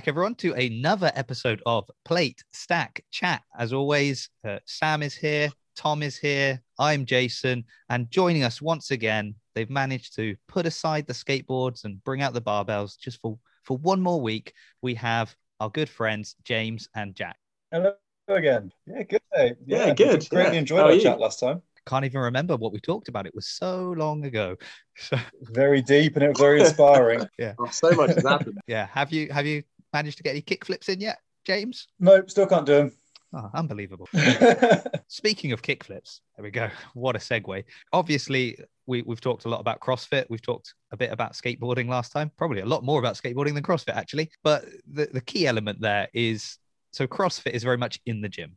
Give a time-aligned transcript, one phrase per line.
[0.00, 3.42] back, everyone, to another episode of Plate Stack Chat.
[3.58, 8.92] As always, uh, Sam is here, Tom is here, I'm Jason, and joining us once
[8.92, 13.38] again, they've managed to put aside the skateboards and bring out the barbells just for,
[13.62, 14.54] for one more week.
[14.80, 17.36] We have our good friends, James and Jack.
[17.70, 17.92] Hello
[18.28, 18.72] again.
[18.86, 19.52] Yeah, good day.
[19.66, 20.26] Yeah, good.
[20.30, 20.60] Greatly Yeah.
[20.60, 21.60] enjoyed How our chat last time.
[21.86, 23.26] Can't even remember what we talked about.
[23.26, 24.56] It was so long ago.
[24.96, 27.26] So, Very deep and it was very inspiring.
[27.58, 28.58] Oh, so much has happened.
[28.66, 29.62] yeah, have you have you
[29.92, 31.88] managed to get any kick flips in yet, James?
[31.98, 32.90] No, still can't do
[33.32, 34.08] Oh, unbelievable.
[35.06, 36.68] Speaking of kickflips, there we go.
[36.94, 37.64] What a segue.
[37.92, 40.26] Obviously, we, we've talked a lot about CrossFit.
[40.28, 43.62] We've talked a bit about skateboarding last time, probably a lot more about skateboarding than
[43.62, 44.30] CrossFit, actually.
[44.42, 46.58] But the, the key element there is
[46.92, 48.56] so CrossFit is very much in the gym,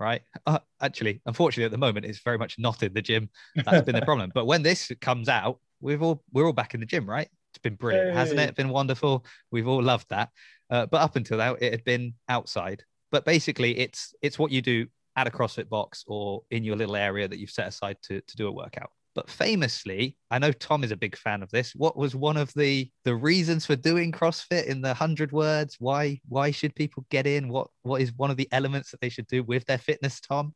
[0.00, 0.22] right?
[0.44, 3.30] Uh, actually, unfortunately, at the moment, it's very much not in the gym.
[3.54, 4.32] That's been the problem.
[4.34, 7.28] But when this comes out, we've all we're all back in the gym, right?
[7.62, 8.56] Been brilliant, hasn't it?
[8.56, 9.24] Been wonderful.
[9.50, 10.30] We've all loved that.
[10.70, 12.84] Uh, but up until now, it had been outside.
[13.10, 16.96] But basically, it's it's what you do at a CrossFit box or in your little
[16.96, 18.90] area that you've set aside to, to do a workout.
[19.14, 21.74] But famously, I know Tom is a big fan of this.
[21.74, 25.76] What was one of the the reasons for doing CrossFit in the hundred words?
[25.80, 27.48] Why why should people get in?
[27.48, 30.54] What what is one of the elements that they should do with their fitness, Tom?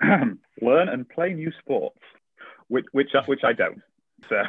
[0.62, 1.98] learn and play new sports,
[2.68, 3.82] which which which I don't.
[4.28, 4.42] So,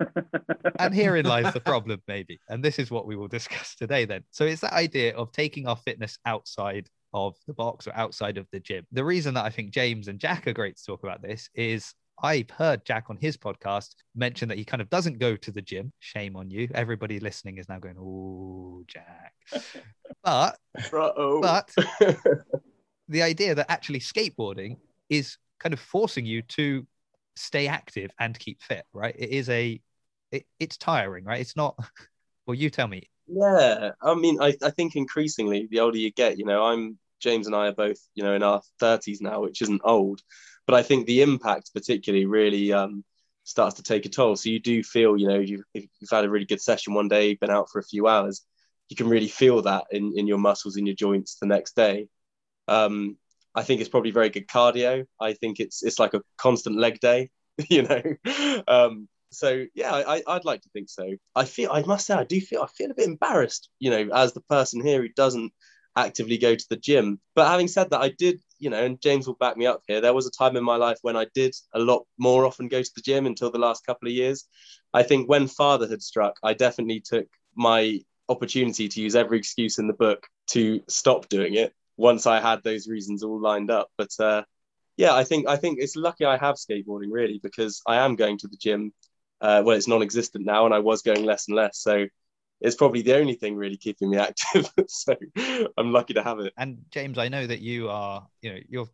[0.78, 2.40] And herein lies the problem, maybe.
[2.48, 4.22] And this is what we will discuss today then.
[4.30, 8.46] So it's that idea of taking our fitness outside of the box or outside of
[8.52, 8.86] the gym.
[8.92, 11.94] The reason that I think James and Jack are great to talk about this is
[12.22, 15.62] I've heard Jack on his podcast mention that he kind of doesn't go to the
[15.62, 15.92] gym.
[15.98, 16.68] Shame on you.
[16.74, 19.34] Everybody listening is now going, Oh, Jack.
[20.24, 20.56] But
[20.92, 21.40] Uh-oh.
[21.40, 21.74] but
[23.08, 24.76] the idea that actually skateboarding
[25.10, 26.86] is kind of forcing you to
[27.36, 29.14] stay active and keep fit, right?
[29.18, 29.80] It is a,
[30.30, 31.40] it, it's tiring, right?
[31.40, 31.76] It's not.
[32.44, 33.08] Well, you tell me.
[33.28, 37.46] yeah, I mean, I, I think increasingly, the older you get, you know, I'm James
[37.46, 40.20] and I are both, you know, in our 30s now, which isn't old,
[40.66, 43.04] but I think the impact, particularly, really um,
[43.44, 44.34] starts to take a toll.
[44.34, 47.34] So you do feel, you know, you've, you've had a really good session one day,
[47.34, 48.42] been out for a few hours,
[48.88, 52.08] you can really feel that in, in your muscles, in your joints the next day.
[52.68, 53.16] Um,
[53.54, 55.06] I think it's probably very good cardio.
[55.20, 57.30] I think it's it's like a constant leg day,
[57.68, 58.02] you know.
[58.66, 61.14] Um, so yeah, I, I'd like to think so.
[61.34, 64.08] I feel I must say I do feel I feel a bit embarrassed, you know,
[64.14, 65.52] as the person here who doesn't
[65.96, 67.20] actively go to the gym.
[67.34, 70.00] But having said that, I did, you know, and James will back me up here.
[70.00, 72.82] There was a time in my life when I did a lot more often go
[72.82, 74.46] to the gym until the last couple of years.
[74.94, 79.86] I think when fatherhood struck, I definitely took my opportunity to use every excuse in
[79.86, 83.88] the book to stop doing it once I had those reasons all lined up.
[83.96, 84.42] But uh,
[84.96, 88.38] yeah, I think I think it's lucky I have skateboarding really because I am going
[88.38, 88.92] to the gym.
[89.40, 91.78] Uh, well, it's non-existent now, and I was going less and less.
[91.78, 92.06] So
[92.60, 94.70] it's probably the only thing really keeping me active.
[94.88, 95.16] so
[95.76, 96.52] I'm lucky to have it.
[96.56, 98.88] And James, I know that you are, you know, you're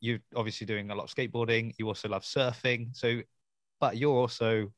[0.00, 1.74] you're obviously doing a lot of skateboarding.
[1.78, 2.96] You also love surfing.
[2.96, 3.20] So,
[3.78, 4.72] but you're also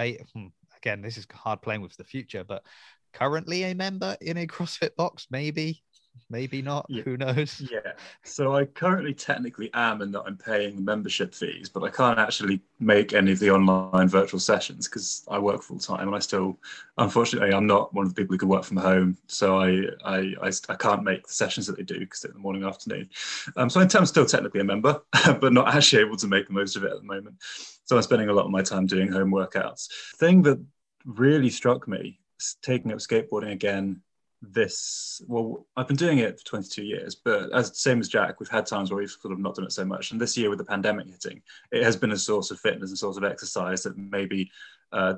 [0.00, 0.46] a hmm,
[0.76, 2.64] again, this is hard playing with the future, but
[3.12, 5.82] currently a member in a CrossFit box, maybe,
[6.30, 6.86] maybe not.
[6.88, 7.02] Yeah.
[7.02, 7.62] Who knows?
[7.70, 7.92] Yeah.
[8.24, 12.18] So I currently technically am in that I'm paying the membership fees, but I can't
[12.18, 16.18] actually make any of the online virtual sessions because I work full time and I
[16.18, 16.58] still,
[16.96, 19.16] unfortunately, I'm not one of the people who can work from home.
[19.26, 22.36] So I I, I, I can't make the sessions that they do because they're in
[22.36, 23.08] the morning afternoon.
[23.56, 25.02] Um, so I'm still technically a member,
[25.40, 27.36] but not actually able to make the most of it at the moment.
[27.84, 29.88] So I'm spending a lot of my time doing home workouts.
[30.16, 30.62] Thing that
[31.04, 34.02] really struck me is taking up skateboarding again
[34.40, 38.48] this well i've been doing it for 22 years but as same as jack we've
[38.48, 40.12] had times where we've sort of not done it so much.
[40.12, 42.98] And this year with the pandemic hitting it has been a source of fitness and
[42.98, 44.50] source of exercise that maybe
[44.92, 45.14] uh,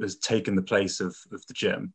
[0.00, 1.92] has taken the place of, of the gym.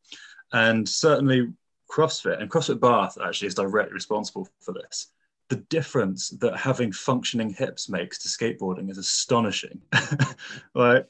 [0.54, 1.52] And certainly
[1.92, 5.08] crossfit and crossfit bath actually is directly responsible for this.
[5.50, 9.82] The difference that having functioning hips makes to skateboarding is astonishing.
[10.74, 11.08] Like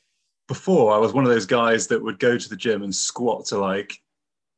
[0.47, 3.45] before i was one of those guys that would go to the gym and squat
[3.45, 3.99] to like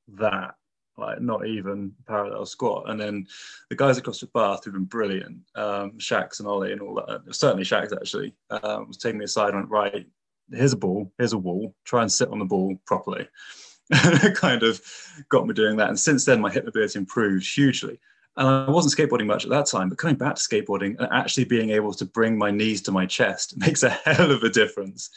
[0.09, 0.55] that
[0.97, 2.89] like not even parallel squat.
[2.89, 3.27] And then
[3.69, 7.21] the guys across CrossFit Bath who've been brilliant, um, and Ollie and all that.
[7.35, 10.07] Certainly Shax actually um, was taking me aside and went, right,
[10.51, 13.27] here's a ball, here's a wall, try and sit on the ball properly.
[13.89, 14.81] it kind of
[15.29, 15.89] got me doing that.
[15.89, 17.99] And since then, my hip mobility improved hugely.
[18.35, 21.45] And I wasn't skateboarding much at that time, but coming back to skateboarding and actually
[21.45, 25.09] being able to bring my knees to my chest makes a hell of a difference.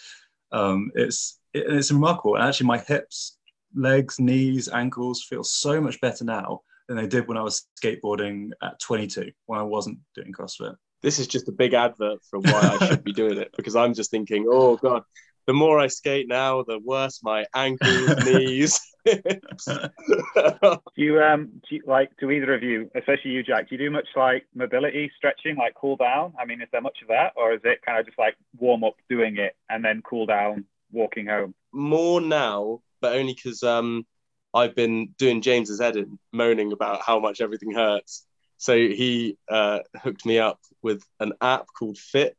[0.53, 2.37] Um, it's it, it's remarkable.
[2.37, 3.37] And actually, my hips
[3.75, 8.51] legs, knees, ankles feel so much better now than they did when I was skateboarding
[8.63, 10.77] at 22 when I wasn't doing CrossFit.
[11.03, 13.95] This is just a big advert for why I should be doing it because I'm
[13.95, 15.03] just thinking, oh god.
[15.47, 18.81] the more I skate now, the worse my ankles, knees.
[19.07, 23.79] Do you um do you, like do either of you, especially you, Jack, do you
[23.79, 26.35] do much like mobility stretching, like cool down?
[26.39, 28.85] I mean, is there much of that, or is it kind of just like warm
[28.85, 31.55] up doing it and then cool down walking home?
[31.73, 34.07] more now, but only because um,
[34.53, 38.27] I've been doing James's head in, moaning about how much everything hurts.
[38.59, 42.37] So he uh, hooked me up with an app called Fit,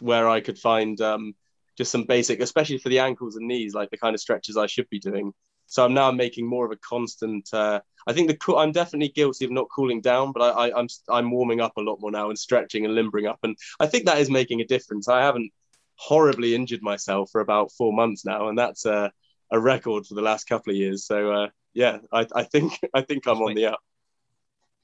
[0.00, 1.34] where I could find um,
[1.76, 4.66] just some basic, especially for the ankles and knees, like the kind of stretches I
[4.66, 5.32] should be doing.
[5.66, 7.48] So I'm now making more of a constant.
[7.52, 10.88] Uh, I think the I'm definitely guilty of not cooling down, but I, I, I'm
[11.08, 14.06] I'm warming up a lot more now and stretching and limbering up, and I think
[14.06, 15.08] that is making a difference.
[15.08, 15.52] I haven't
[15.96, 19.12] horribly injured myself for about four months now, and that's a,
[19.50, 21.06] a record for the last couple of years.
[21.06, 23.80] So uh, yeah, I, I think I think I'm on the up.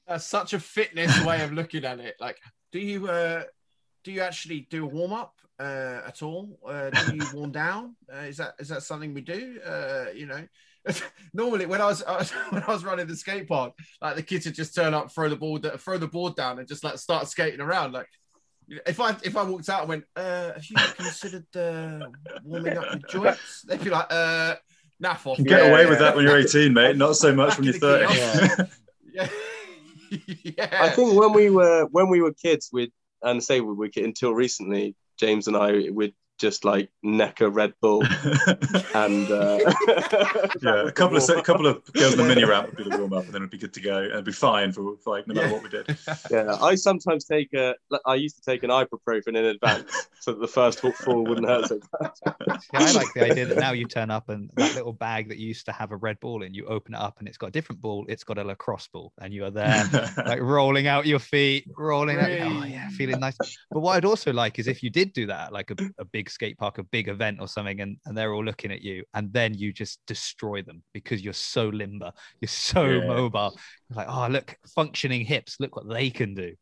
[0.07, 2.15] That's such a fitness way of looking at it.
[2.19, 2.37] Like,
[2.71, 3.43] do you uh,
[4.03, 6.59] do you actually do a warm up uh, at all?
[6.65, 7.95] Uh, do you warm down?
[8.13, 9.59] Uh, is that is that something we do?
[9.65, 10.45] Uh, you know,
[11.33, 14.23] normally when I was, I was when I was running the skate park, like the
[14.23, 16.97] kids would just turn up, throw the board, throw the board down, and just like
[16.97, 17.93] start skating around.
[17.93, 18.09] Like,
[18.67, 22.07] if I if I walked out and went, uh, "Have you considered uh,
[22.43, 24.55] warming up your joints?" They'd be like, "Uh,
[25.03, 25.89] naff off." You get Yeah, away yeah.
[25.89, 26.95] with that when you're 18, mate.
[26.97, 28.67] Not so much when you're 30.
[29.13, 29.27] Yeah.
[30.43, 30.77] yeah.
[30.81, 32.91] I think when we were when we were kids, we'd
[33.23, 37.49] and say we were kid- until recently, James and I would just like neck a
[37.49, 38.03] Red Bull
[38.93, 39.57] and uh,
[40.61, 42.97] yeah, a couple of a couple of girls in the mini ramp would be the
[42.97, 45.15] warm up, and then it'd be good to go, and it'd be fine for, for
[45.17, 45.53] like no matter Yeah.
[45.53, 45.97] what we did.
[46.31, 46.57] yeah.
[46.61, 47.75] I sometimes take a.
[48.05, 51.67] I used to take an ibuprofen in advance so that the first fall wouldn't hurt
[51.67, 52.11] so bad.
[52.15, 55.37] See, I like the idea that now you turn up and that little bag that
[55.37, 57.47] you used to have a red ball in, you open it up and it's got
[57.47, 58.05] a different ball.
[58.09, 59.83] It's got a lacrosse ball, and you are there
[60.25, 62.29] like rolling out your feet, rolling out.
[62.29, 63.37] Oh yeah, feeling nice.
[63.71, 66.24] But what I'd also like is if you did do that, like a, a big
[66.29, 69.31] skate park, a big event or something, and, and they're all looking at you, and
[69.33, 72.11] then you just destroy them because you're so limber,
[72.41, 73.07] you're so Yeah.
[73.07, 73.57] mobile.
[73.89, 76.53] You're like, oh look, functioning hips, look what they can do.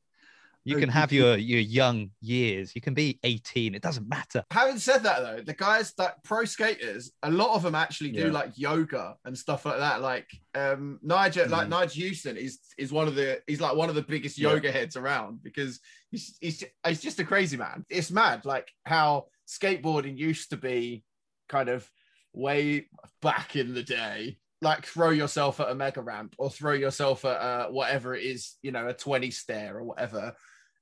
[0.66, 2.74] You can have your your young years.
[2.74, 3.76] You can be 18.
[3.76, 4.46] It doesn't matter.
[4.50, 8.28] Having said that, though, the guys that pro skaters, a lot of them actually do
[8.28, 8.32] Yeah.
[8.32, 10.00] like yoga and stuff like that.
[10.00, 11.72] Like um Nyjah, like Mhm.
[11.72, 14.52] Nyjah Huston is is one of the he's like one of the biggest Yeah.
[14.54, 15.82] yoga heads around because
[16.12, 17.84] he's he's he's just a crazy man.
[17.90, 21.04] It's mad, like how skateboarding used to be
[21.50, 21.90] kind of
[22.34, 22.88] way
[23.22, 24.38] back in the day.
[24.62, 28.56] Like throw yourself at a mega ramp or throw yourself at uh, whatever it is,
[28.62, 30.34] you know, a 20 stair or whatever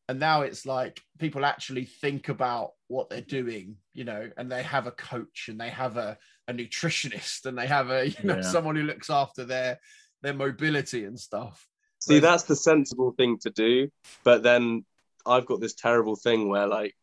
[0.10, 4.64] and now it's like people actually think about what they're doing you know and they
[4.64, 6.18] have a coach and they have a,
[6.48, 8.42] a nutritionist and they have a you know Yeah.
[8.42, 9.80] someone who looks after their
[10.22, 11.68] their mobility and stuff
[12.02, 13.90] See, that's the sensible thing to do.
[14.24, 14.86] But then
[15.24, 16.96] I've got this terrible thing where, like,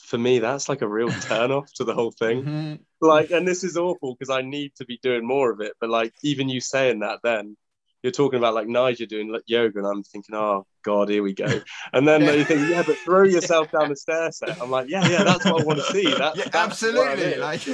[0.00, 2.42] for me, that's like a real turn off to the whole thing.
[2.44, 2.78] Mhm.
[3.00, 5.72] Like, and this is awful because I need to be doing more of it.
[5.80, 7.56] But like, even you saying that, then
[8.02, 11.32] you're talking about like Nyjah doing like, yoga, and I'm thinking, oh god, here we
[11.32, 11.46] go.
[11.94, 12.32] And then Yeah.
[12.32, 14.60] you think, yeah, but throw yourself down the stair set.
[14.60, 16.04] I'm like, yeah, yeah, that's what I want to see.
[16.04, 17.64] That, yeah that's absolutely like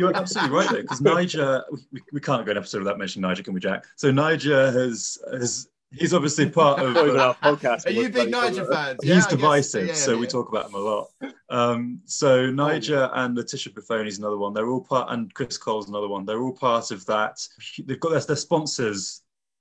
[0.00, 1.62] You're absolutely right though, because Nyjah,
[1.92, 3.84] we, we can't go an episode without mentioning Nyjah, can we, Jack?
[3.96, 6.94] So Nyjah has has he's obviously part of.
[6.94, 7.86] Not our podcast.
[7.86, 10.66] are you big Nyjah fans He's Yeah, I guess- divisive, yeah, so we talk about
[10.70, 11.08] him a lot.
[11.52, 14.54] Um, so Oh, Nyjah and Leticia Bufoni is another one.
[14.54, 16.24] They're all part, and Chris Cole's another one.
[16.24, 17.46] They're all part of that.
[17.84, 19.20] They've got their, their sponsors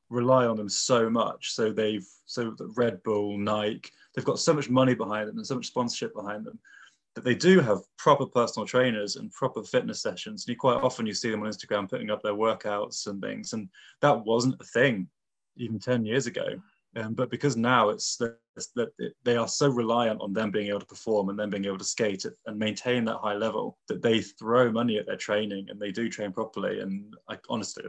[0.10, 1.51] rely on them so much.
[1.51, 5.45] So they've so the Red Bull, Nike, they've got so much money behind them and
[5.45, 6.60] so much sponsorship behind them
[7.15, 10.45] that they do have proper personal trainers and proper fitness sessions.
[10.45, 13.51] And you quite often you see them on Instagram putting up their workouts and things,
[13.51, 13.67] and
[14.00, 15.10] that wasn't a thing
[15.57, 16.45] even 10 years ago.
[16.95, 18.38] Um, but because now it's that
[19.24, 21.86] they are so reliant on them being able to perform and them being able to
[21.86, 25.91] skate and maintain that high level that they throw money at their training and they
[25.91, 26.81] do train properly.
[26.81, 27.86] And I, honestly,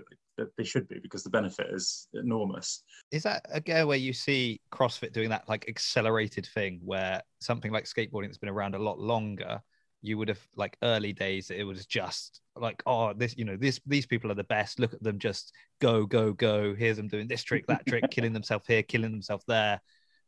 [0.57, 2.85] they should be because the benefit is enormous.
[3.11, 7.85] is that again where you see CrossFit doing that like accelerated thing where something like
[7.85, 9.61] skateboarding that's been around a lot longer,
[10.03, 13.81] you would have like early days it was just like oh this you know this
[13.87, 14.79] these people are the best.
[14.79, 16.75] Look at them just go go go.
[16.75, 19.81] Here's them doing this trick that trick killing themselves here killing themselves there.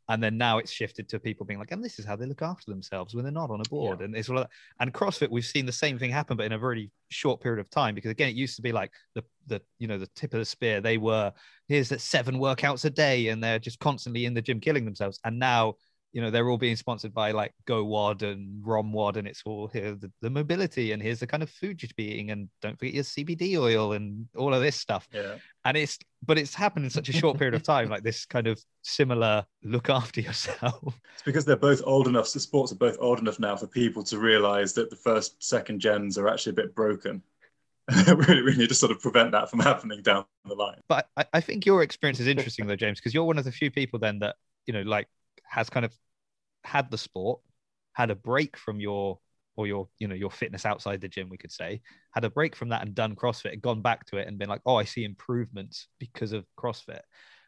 [0.07, 2.41] And then now it's shifted to people being like and this is how they look
[2.41, 4.01] after themselves when they're not on a board.
[4.01, 4.47] And it's all like
[4.79, 7.69] and CrossFit we've seen the same thing happen but in a very short period of
[7.69, 10.39] time because again it used to be like the the you know the tip of
[10.39, 10.79] the spear.
[10.79, 11.33] They were
[11.67, 15.19] here's that seven workouts a day and they're just constantly in the gym killing themselves.
[15.25, 15.75] And now
[16.15, 19.95] you know they're all being sponsored by like GoWOD and ROMWOD and it's all here
[19.95, 23.03] the, the mobility and here's the kind of food you're eating and don't forget your
[23.03, 25.35] cbd oil and all of this stuff Yeah.
[25.65, 28.47] and it's but it's happened in such a short period of time like this kind
[28.47, 32.95] of similar look after yourself It's because they're both old enough, the sports are both
[33.01, 36.55] old enough now for people to realize that the first, second gens are actually a
[36.63, 37.21] bit broken.
[38.07, 40.79] really, really need to sort of prevent that from happening down the line.
[40.87, 43.51] but I, I think your experience is interesting though james because you're one of the
[43.51, 45.07] few people then that you know like
[45.43, 45.93] has kind of
[46.65, 47.39] had the sport
[47.93, 49.19] had a break from your
[49.55, 51.81] or your you know your fitness outside the gym we could say
[52.13, 54.49] had a break from that and done crossfit and gone back to it and been
[54.49, 57.01] like oh i see improvements because of crossfit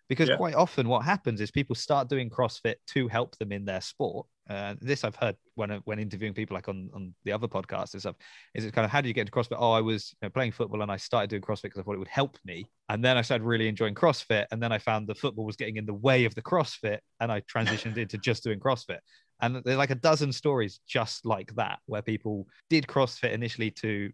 [0.07, 0.37] because Yeah.
[0.37, 4.27] quite often what happens is people start doing crossfit to help them in their sport
[4.49, 8.01] uh, this i've heard when when interviewing people like on on the other podcasts and
[8.01, 8.15] stuff
[8.53, 9.57] is it kind of how do you get into CrossFit?
[9.59, 11.95] Oh, I was you know, playing football and I started doing CrossFit because I thought
[11.95, 12.65] it would help me.
[12.89, 14.45] And then I started really enjoying CrossFit.
[14.51, 17.31] And then I found the football was getting in the way of the CrossFit and
[17.31, 18.99] I transitioned into just doing CrossFit.
[19.41, 24.11] And there's like a dozen stories just like that where people did CrossFit initially to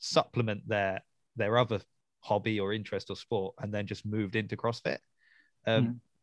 [0.00, 1.00] supplement their
[1.36, 1.80] their other
[2.20, 4.98] hobby or interest or sport and then just moved into CrossFit.
[5.66, 6.13] Um, a-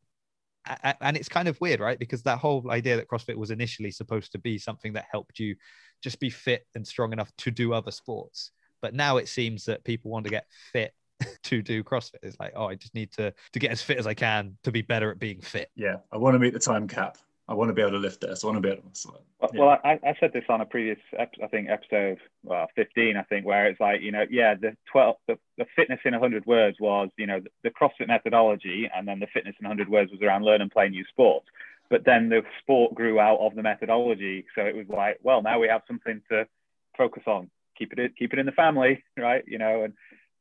[0.66, 1.98] and it's kind of weird, right?
[1.98, 5.56] Because that whole idea that CrossFit was initially supposed to be something that helped you
[6.02, 8.52] just be fit and strong enough to do other sports.
[8.82, 10.94] But now it seems that people want to get fit
[11.44, 12.24] to do CrossFit.
[12.24, 14.72] It's like, oh, I just need to to get as fit as I can to
[14.72, 15.70] be better at being fit.
[15.76, 17.18] Yeah, I want to meet the time cap.
[17.52, 18.44] I want to be able to lift this.
[18.44, 19.22] I want to be able to muscle it.
[19.42, 19.60] Well, Yeah.
[19.60, 23.24] well I, I said this on a previous, ep- I think episode well, 15, I
[23.24, 26.78] think, where it's like, you know, yeah, the 12, the, the fitness in 100 words
[26.80, 30.22] was, you know, the, the CrossFit methodology, and then the fitness in 100 words was
[30.22, 31.48] around learn and play new sports.
[31.90, 35.60] But then the sport grew out of the methodology, so it was like, well, now
[35.60, 36.48] we have something to
[36.98, 37.50] focus on.
[37.78, 39.44] Keep it, keep it in the family, right?
[39.46, 39.94] You know, and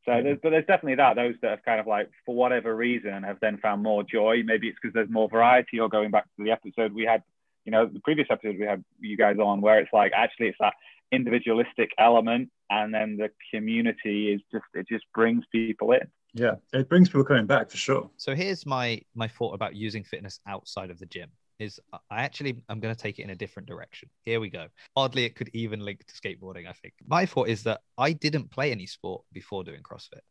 [0.07, 1.17] so there's, but there's definitely that.
[1.17, 4.43] Those that have kind of like, for whatever reason, have then found more joy.
[4.45, 7.23] Maybe it's because there's more variety, or going back to the episode we had
[7.65, 10.59] you know, the previous episode we had you guys on where it's like actually it's
[10.61, 10.75] that
[11.13, 16.01] individualistic element and then the community is just it just brings people in.
[16.33, 18.11] Yeah, it brings people coming back for sure.
[18.17, 21.31] So here's my my thought about using fitness outside of the gym.
[21.61, 24.09] Is uh, I actually I'm going to take it in a different direction.
[24.25, 24.67] Here we go.
[24.97, 26.67] Oddly, it could even link to skateboarding.
[26.69, 30.23] I think my thought is that I didn't play any sport before doing CrossFit,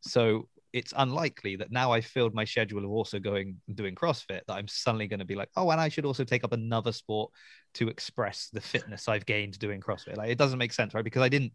[0.00, 4.40] so it's unlikely that now I've filled my schedule of also going and doing CrossFit
[4.46, 6.92] that I'm suddenly going to be like, oh, and I should also take up another
[6.92, 7.32] sport
[7.74, 10.16] to express the fitness I've gained doing CrossFit.
[10.16, 11.04] Like it doesn't make sense, right?
[11.04, 11.52] Because I didn't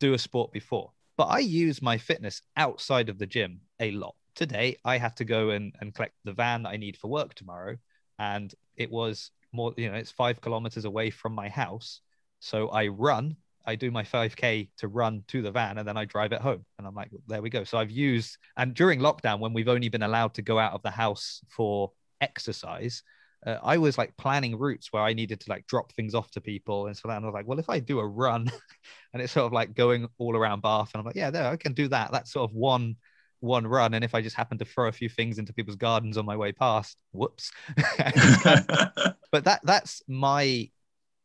[0.00, 0.92] do a sport before.
[1.16, 4.14] But I use my fitness outside of the gym a lot.
[4.34, 7.34] Today, I have to go and, and collect the van that I need for work
[7.34, 7.76] tomorrow.
[8.18, 12.00] And it was more, you know, it's five kilometers away from my house.
[12.40, 16.04] So I run, I do my 5K to run to the van and then I
[16.04, 16.64] drive it home.
[16.78, 17.64] And I'm like, there we go.
[17.64, 20.82] So I've used, and during lockdown, when we've only been allowed to go out of
[20.82, 23.02] the house for exercise,
[23.46, 26.40] uh, I was like planning routes where I needed to like drop things off to
[26.40, 27.16] people and so on.
[27.16, 28.50] And I was like, well, if I do a run
[29.12, 31.56] and it's sort of like going all around Bath, and I'm like, yeah, there, I
[31.56, 32.10] can do that.
[32.10, 32.96] That's sort of one
[33.40, 33.94] one run.
[33.94, 36.36] And if I just happen to throw a few things into people's gardens on my
[36.36, 37.50] way past, whoops.
[37.96, 40.68] but that that's my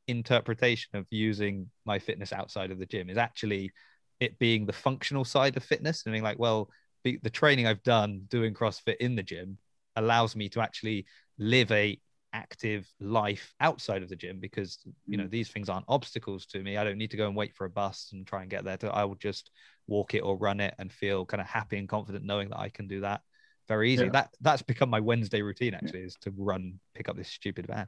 [0.08, 3.72] interpretation of using my fitness outside of the gym is actually
[4.20, 6.70] it being the functional side of fitness and being like, well,
[7.03, 9.58] the, the training I've done doing CrossFit in the gym
[9.96, 11.05] allows me to actually
[11.38, 12.00] live a
[12.33, 16.77] active life outside of the gym because you know these things aren't obstacles to me
[16.77, 18.77] i don't need to go and wait for a bus and try and get there
[18.77, 19.51] to, i will just
[19.87, 22.69] walk it or run it and feel kind of happy and confident knowing that i
[22.69, 23.21] can do that
[23.67, 24.11] very easy Yeah.
[24.11, 27.87] that that's become my wednesday routine actually is to run pick up this stupid van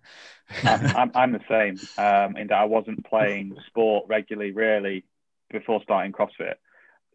[0.63, 5.05] I'm, I'm, I'm the same um, in that I wasn't playing sport regularly, really,
[5.51, 6.55] before starting CrossFit.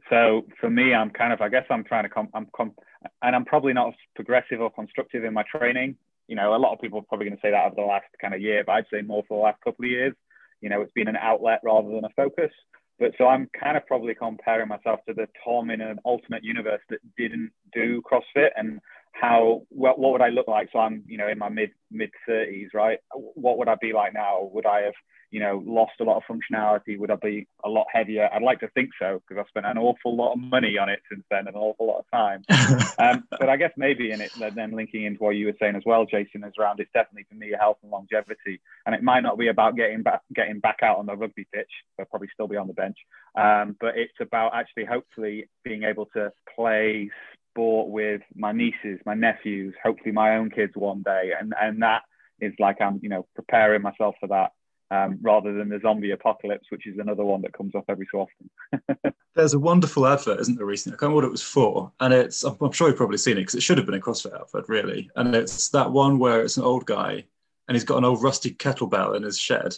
[0.09, 2.75] So for me, I'm kind of, I guess I'm trying to come, I'm com-
[3.23, 5.97] and I'm probably not as progressive or constructive in my training.
[6.31, 8.07] You know, a lot of people are probably going to say that over the last
[8.21, 10.15] kind of year, but I'd say more for the last couple of years.
[10.61, 12.53] You know, it's been an outlet rather than a focus.
[13.01, 16.83] But so I'm kind of probably comparing myself to the Tom in an alternate universe
[16.89, 18.79] that didn't do CrossFit and
[19.13, 20.69] how what, what would I look like?
[20.73, 22.99] So I'm, you know, in my mid mid 30s, right?
[23.13, 24.49] What would I be like now?
[24.53, 24.95] Would I have,
[25.31, 26.99] you know, lost a lot of functionality?
[26.99, 28.29] Would I be a lot heavier?
[28.33, 31.01] I'd like to think so because I've spent an awful lot of money on it
[31.11, 32.45] since then, and an awful lot of time.
[33.01, 35.83] Um, but I guess maybe in it, then linking into what you were saying as
[35.87, 39.39] well, Jason, is around it's definitely for me health and longevity, and it might not
[39.39, 41.71] be about getting back getting back out on the rugby pitch.
[41.99, 42.99] I'll probably still be on the bench,
[43.37, 47.09] um, but it's about actually hopefully being able to play
[47.51, 52.03] sport with my nieces, my nephews, hopefully my own kids one day, and and that
[52.41, 54.53] is like I'm you know preparing myself for that.
[54.93, 58.27] Um, rather than the zombie apocalypse, which is another one that comes up every so
[58.27, 59.15] often.
[59.37, 60.97] There's a wonderful advert, isn't there, recently?
[60.97, 61.93] I can't remember what it was for.
[62.01, 64.01] And it's, I'm I'm sure you've probably seen it because it should have been a
[64.01, 65.09] CrossFit outfit, really.
[65.15, 67.25] And it's that one where it's an old guy
[67.69, 69.77] and he's got an old rusty kettlebell in his shed,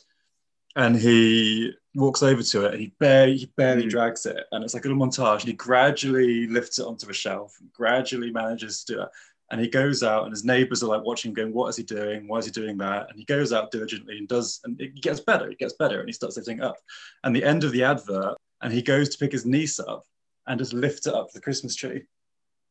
[0.76, 3.90] and he walks over to it and he barely he barely Mm.
[3.90, 7.12] drags it, and it's like a little montage, and he gradually lifts it onto a
[7.12, 9.08] shelf, gradually manages to do it.
[9.50, 11.82] And he goes out, and his neighbors are like watching him, going, "What is he
[11.82, 12.26] doing?
[12.26, 15.20] Why is he doing that?" And he goes out diligently and does, and it gets
[15.20, 15.50] better.
[15.50, 16.76] It gets better, and he starts lifting up.
[17.22, 20.04] And the end of the advert, and he goes to pick his niece up
[20.46, 22.04] and just lifts it up the Christmas tree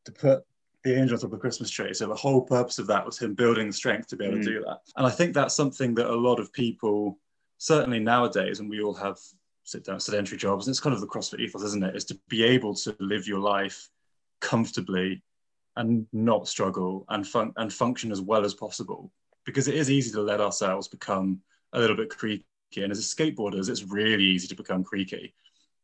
[0.05, 0.43] to put
[0.83, 1.93] the angel on top of the Christmas tree.
[1.93, 4.43] So the whole purpose of that was him building the strength to be able Mm.
[4.45, 4.79] to do that.
[4.95, 7.19] And I think that's something that a lot of people,
[7.61, 9.19] certainly nowadays, and we all have
[9.65, 11.95] sit down sedentary jobs, and it's kind of the CrossFit ethos, isn't it?
[11.95, 13.87] Is to be able to live your life
[14.39, 15.21] comfortably
[15.75, 19.11] and not struggle and fun- and function as well as possible.
[19.45, 21.39] Because it is easy to let ourselves become
[21.73, 22.43] a little bit creaky.
[22.77, 25.35] And as a skateboarders, it's really easy to become creaky.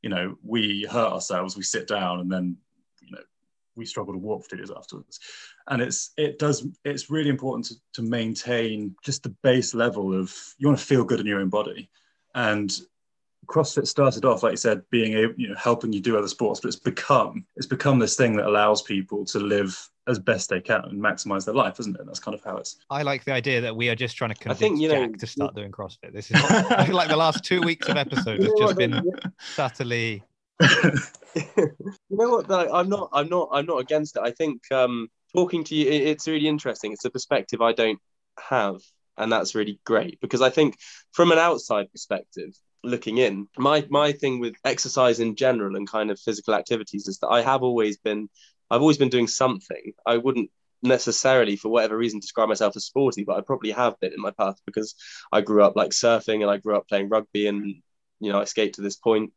[0.01, 2.57] You know, we hurt ourselves, we sit down, and then
[3.01, 3.21] you know
[3.77, 5.19] we struggle to walk for two days afterwards.
[5.67, 10.33] And it's it does it's really important to, to maintain just the base level of
[10.57, 11.89] you want to feel good in your own body.
[12.35, 12.75] And
[13.47, 16.59] CrossFit started off, like you said, being able, you know, helping you do other sports,
[16.59, 20.61] but it's become it's become this thing that allows people to live as best they
[20.61, 22.05] can and maximize their life, isn't it?
[22.05, 22.77] That's kind of how it's.
[22.89, 25.17] I like the idea that we are just trying to convince think, you know, Jack
[25.19, 26.13] to start doing CrossFit.
[26.13, 29.01] This is I feel like the last two weeks of episodes has just been
[29.39, 30.23] subtly.
[31.35, 31.73] you
[32.09, 32.71] know what though?
[32.73, 34.21] I'm not i'm not i'm not against it.
[34.23, 36.93] I think um talking to you it- it's really interesting.
[36.93, 37.99] It's a perspective i don't
[38.39, 38.77] have
[39.17, 40.77] and that's really great because i think
[41.11, 42.51] from an outside perspective
[42.83, 47.17] looking in my my thing with exercise in general and kind of physical activities is
[47.19, 48.29] that i have always been
[48.69, 49.93] i've always been doing something.
[50.05, 50.51] I wouldn't
[50.83, 54.29] necessarily for whatever reason describe myself as sporty but i probably have been in my
[54.39, 54.93] past because
[55.31, 57.65] i grew up like surfing and i grew up playing rugby and
[58.19, 59.33] you know i skate to this point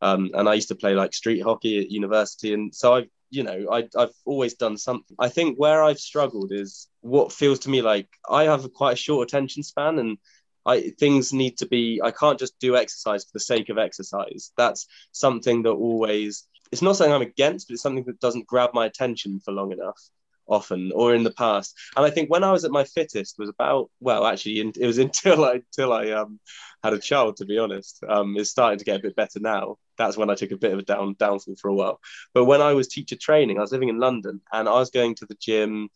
[0.00, 3.42] um, and I used to play like street hockey at university, and so I've you
[3.42, 5.16] know I, I've always done something.
[5.18, 8.96] I think where I've struggled is what feels to me like I have quite a
[8.96, 10.18] short attention span, and
[10.66, 12.00] I things need to be.
[12.02, 14.52] I can't just do exercise for the sake of exercise.
[14.56, 16.46] That's something that always.
[16.72, 19.72] It's not something I'm against, but it's something that doesn't grab my attention for long
[19.72, 19.98] enough
[20.50, 21.76] often or in the past.
[21.96, 24.98] And i think when i was at my fittest was about well actually it was
[25.06, 26.40] until i until i um
[26.82, 28.02] had a child to be honest.
[28.08, 29.76] Um it's starting to get a bit better now.
[29.98, 32.00] That's when i took a bit of a down downfall for a while.
[32.34, 35.14] But when i was teacher training i was living in london and i was going
[35.16, 35.88] to the gym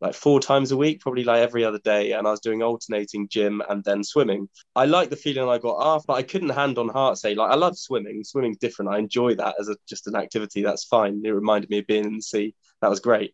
[0.00, 2.12] like four times a week probably like every other day.
[2.12, 4.48] And i was doing alternating gym and then swimming.
[4.74, 7.50] I like the feeling i got after but i couldn't hand on heart say like
[7.50, 8.24] i love swimming.
[8.24, 8.92] Swimming's different.
[8.92, 10.62] I enjoy that as a, just an activity.
[10.62, 11.22] That's fine.
[11.24, 12.54] It reminded me of being in the sea.
[12.80, 13.32] That was great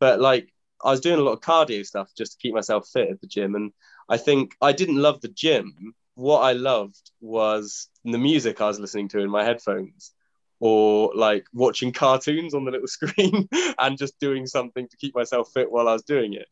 [0.00, 0.52] but like
[0.84, 3.26] I was doing a lot of cardio stuff just to keep myself fit at the
[3.26, 3.54] gym.
[3.54, 3.72] And
[4.08, 5.94] I think I didn't love the gym.
[6.14, 10.12] What I loved was the music I was listening to in my headphones
[10.60, 15.50] or like watching cartoons on the little screen and just doing something to keep myself
[15.52, 16.46] fit while I was doing it,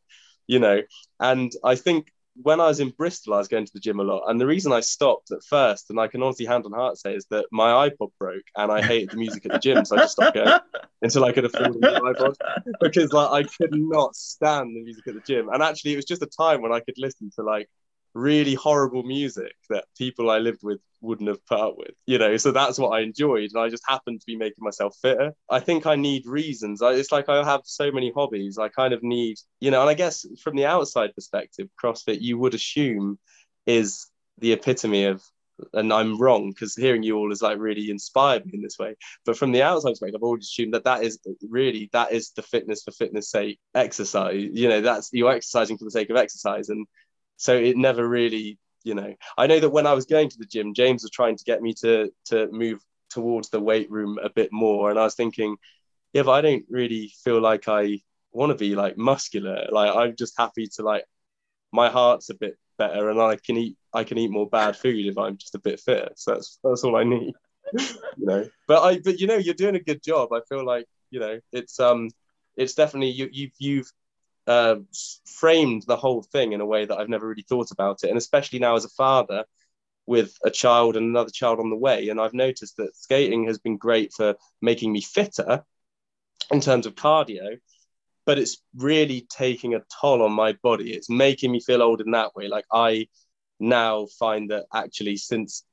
[0.46, 0.82] you know.
[1.20, 4.03] And I think when I was in Bristol, I was going to the gym a
[4.03, 4.25] lot.
[4.29, 7.14] And the reason I stopped at first, and I can honestly hand on heart say,
[7.14, 9.85] is that my iPod broke and I hated the music at the gym.
[9.85, 10.61] So I just stopped going
[11.03, 12.35] until I could afford a new iPod
[12.81, 15.49] because like I could not stand the music at the gym.
[15.53, 17.68] And actually, it was just a time when I could listen to like
[18.16, 22.37] really horrible music that people I lived with wouldn't have put up with, you know.
[22.38, 25.33] So that's what I enjoyed, and I just happened to be making myself fitter.
[25.50, 26.81] I think I need reasons.
[26.81, 28.59] I, it's like I have so many hobbies.
[28.59, 32.38] I kind of need, you know, and I guess from the outside perspective, CrossFit you
[32.38, 33.18] would assume
[33.66, 34.07] is
[34.38, 35.22] the epitome of.
[35.72, 38.94] And I'm wrong because hearing you all has like really inspired me in this way.
[39.24, 42.42] But from the outside perspective, I've always assumed that that is really that is the
[42.42, 44.50] fitness for fitness sake exercise.
[44.52, 46.87] You know, that's you're exercising for the sake of exercise, and
[47.37, 50.46] so it never really you know i know that when i was going to the
[50.46, 54.29] gym james was trying to get me to to move towards the weight room a
[54.29, 54.90] bit more.
[54.90, 55.57] And i was thinking
[56.12, 58.01] yeah but i don't really feel like i
[58.33, 59.66] want to be like muscular.
[59.70, 61.05] Like i'm just happy to like
[61.72, 65.07] my heart's a bit better and i can eat i can eat more bad food
[65.07, 67.33] if i'm just a bit fitter so that's that's all i need
[67.72, 68.49] you know.
[68.68, 70.33] But i but you know you're doing a good job.
[70.33, 72.11] I feel like you know it's um
[72.57, 73.92] it's definitely you you've you've
[74.46, 74.76] uh,
[75.24, 78.09] framed the whole thing in a way that I've never really thought about it.
[78.09, 79.44] And especially now as a father
[80.06, 82.09] with a child and another child on the way.
[82.09, 85.64] And I've noticed that skating has been great for making me fitter
[86.50, 87.59] in terms of cardio,
[88.24, 90.92] but it's really taking a toll on my body.
[90.92, 92.46] It's making me feel old in that way.
[92.46, 93.09] Like I
[93.59, 95.64] now find that actually, since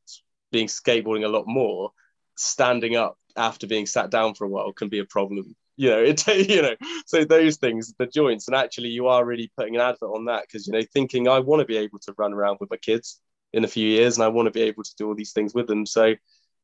[0.52, 1.92] being skateboarding a lot more,
[2.36, 6.00] standing up after being sat down for a while can be a problem you know
[6.04, 9.82] it you know so those things the joints and actually you are really putting an
[9.82, 12.58] advert on that because you know thinking i want to be able to run around
[12.60, 13.20] with my kids
[13.54, 15.54] in a few years and i want to be able to do all these things
[15.54, 15.86] with them.
[15.86, 16.16] So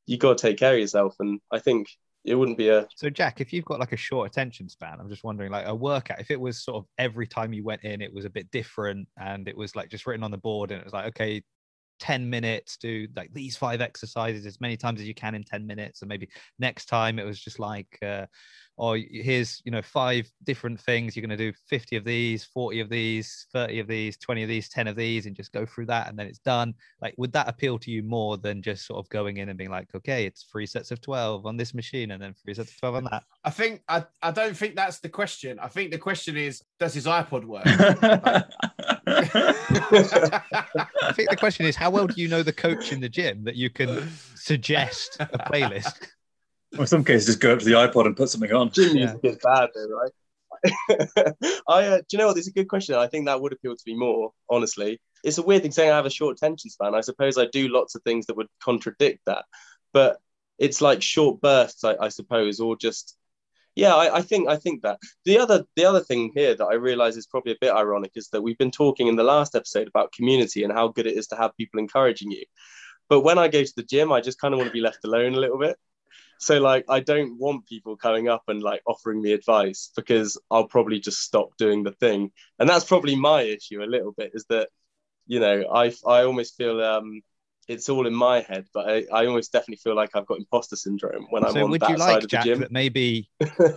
[0.06, 1.88] you got to take care of yourself and i think
[2.26, 5.10] it wouldn't be a So Jack, if you've got like a short attention span, I'm
[5.10, 8.02] just wondering, like a workout, if it was sort of every time you went in,
[8.02, 10.82] it was a bit different, and it was like just written on the board, and
[10.82, 11.42] it was like, okay,
[12.00, 15.66] 10 minutes, do like these five exercises as many times as you can in 10
[15.66, 18.26] minutes, and maybe next time it was just like, uh,
[18.78, 21.16] oh, here's you know five different things.
[21.16, 24.50] You're going to do 50 of these, 40 of these, 30 of these, 20 of
[24.50, 26.74] these, 10 of these, and just go through that, and then it's done.
[27.02, 29.70] Like, would that appeal to you more than just sort of going in and being
[29.70, 32.80] like, okay, it's three sets of 12 on this machine, and then three sets of
[32.80, 33.24] 12 on that?
[33.44, 35.60] I think I, I don't think that's the question.
[35.60, 37.66] I think the question is, does his iPod work?
[39.10, 43.44] I think the question is, how well do you know the coach in the gym
[43.44, 46.10] that you can suggest a playlist?
[46.78, 48.72] Or in some cases, just go up to the iPod and put something on.
[48.72, 49.06] gym Yeah.
[49.06, 50.12] music is bad though, right?
[51.68, 52.36] I uh, do you know what?
[52.36, 52.96] This is a good question.
[52.96, 55.00] I think that would appeal to me more, honestly.
[55.24, 56.96] It's a weird thing saying I have a short attention span.
[56.96, 59.46] I suppose I do lots of things that would contradict that,
[59.94, 60.18] but
[60.58, 63.16] it's like short bursts, I, I suppose, or just
[63.76, 63.96] yeah.
[63.96, 67.16] I, I think I think that the other the other thing here that I realise
[67.16, 70.12] is probably a bit ironic is that we've been talking in the last episode about
[70.14, 72.46] community and how good it is to have people encouraging you,
[73.10, 75.04] but when I go to the gym, I just kind of want to be left
[75.06, 75.78] alone a little bit.
[76.40, 80.68] So like I don't want people coming up and like offering me advice because I'll
[80.68, 82.32] probably just stop doing the thing.
[82.60, 84.70] And that's probably my issue a little bit is that
[85.28, 87.22] you know I I almost feel um
[87.70, 90.76] it's all in my head, but I, I almost definitely feel like I've got imposter
[90.76, 92.60] syndrome when I'm so on would that you side like of the Jack gym.
[92.62, 93.30] that maybe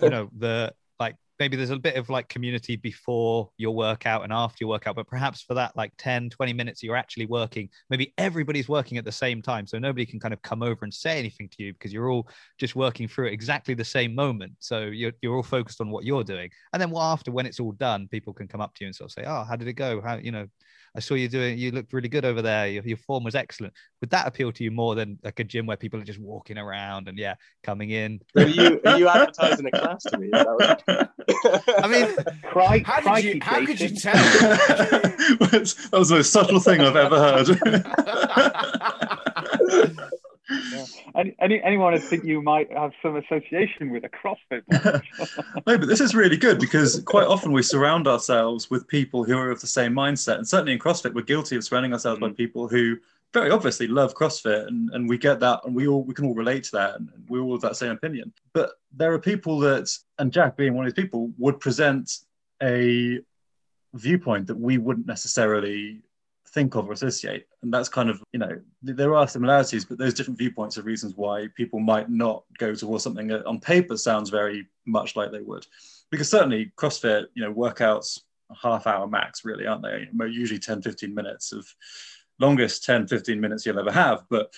[0.03, 4.33] you know the like maybe there's a bit of like community before your workout and
[4.33, 8.15] after your workout but perhaps for that like 10 20 minutes you're actually working maybe
[8.17, 11.19] everybody's working at the same time so nobody can kind of come over and say
[11.19, 12.27] anything to you because you're all
[12.59, 14.53] just working through exactly the same moment.
[14.61, 16.49] So you're, you're all focused on what you're doing.
[16.73, 19.11] And then after when it's all done people can come up to you and sort
[19.11, 20.01] of say oh how did it go?
[20.01, 20.47] How you know
[20.95, 21.59] I saw you doing.
[21.59, 22.69] You looked really good over there.
[22.69, 23.73] Your, your form was excellent.
[24.01, 26.59] Would that appeal to you more than like a gym where people are just walking
[26.59, 28.21] around and yeah, coming in?
[28.37, 30.27] So are you are you advertising a class to me?
[30.27, 30.33] Is
[31.79, 32.15] I mean,
[32.51, 33.41] Cry, How did you?
[33.43, 34.13] How could you tell?
[34.15, 37.49] that was the most subtle thing I've ever heard.
[40.73, 40.85] Yeah.
[41.17, 44.63] Any, any, anyone would think you might have some association with a CrossFit
[45.67, 49.37] no, but this is really good because quite often we surround ourselves with people who
[49.37, 50.37] are of the same mindset.
[50.37, 52.37] And certainly in CrossFit, we're guilty of surrounding ourselves by mm.
[52.37, 52.97] people who
[53.33, 56.35] very obviously love CrossFit and, and we get that and we all we can all
[56.35, 58.33] relate to that and we're all have that same opinion.
[58.53, 62.19] But there are people that, and Jack being one of these people, would present
[62.63, 63.21] a
[63.95, 66.03] viewpoint that we wouldn't necessarily
[66.53, 67.47] think of or associate.
[67.63, 70.85] And that's kind of, you know, th- there are similarities, but there's different viewpoints of
[70.85, 75.33] reasons why people might not go towards something that on paper sounds very much like
[75.33, 75.67] they would.
[76.11, 78.21] Because certainly CrossFit, you know, workouts
[78.61, 80.09] half hour max, really, aren't they?
[80.27, 81.67] Usually 10, 15 minutes of
[82.39, 84.53] longest 10, 15 minutes you'll ever have, but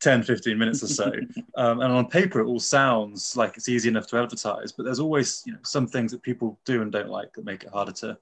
[0.00, 1.12] 10, 15 minutes or so.
[1.56, 5.00] um, and on paper, it all sounds like it's easy enough to advertise, but there's
[5.00, 7.92] always, you know, some things that people do and don't like that make it harder
[7.92, 8.16] to,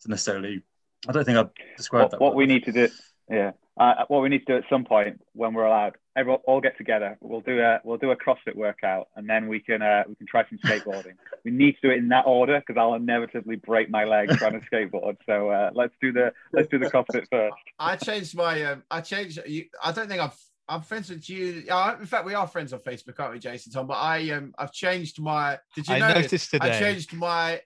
[0.00, 0.62] to necessarily.
[1.08, 2.20] I don't think I've described what, that.
[2.20, 2.38] what well.
[2.38, 2.88] we need to do,
[3.30, 6.60] yeah, uh, what we need to do at some point when we're allowed, everyone all
[6.60, 7.16] get together.
[7.20, 10.26] We'll do a we'll do a CrossFit workout, and then we can uh, we can
[10.26, 11.14] try some skateboarding.
[11.44, 14.60] we need to do it in that order because I'll inevitably break my leg trying
[14.60, 15.16] to skateboard.
[15.26, 17.54] So uh, let's do the let's do the CrossFit first.
[17.78, 18.62] I changed my.
[18.64, 19.40] Um, I changed.
[19.46, 20.36] You, I don't think I've.
[20.68, 21.64] I'm friends with you.
[21.68, 23.86] Uh, in fact, we are friends on Facebook, aren't we, Jason Tom?
[23.86, 25.58] But I um, I've changed my.
[25.74, 26.16] Did you I notice?
[26.24, 26.76] noticed today.
[26.76, 27.60] I changed my.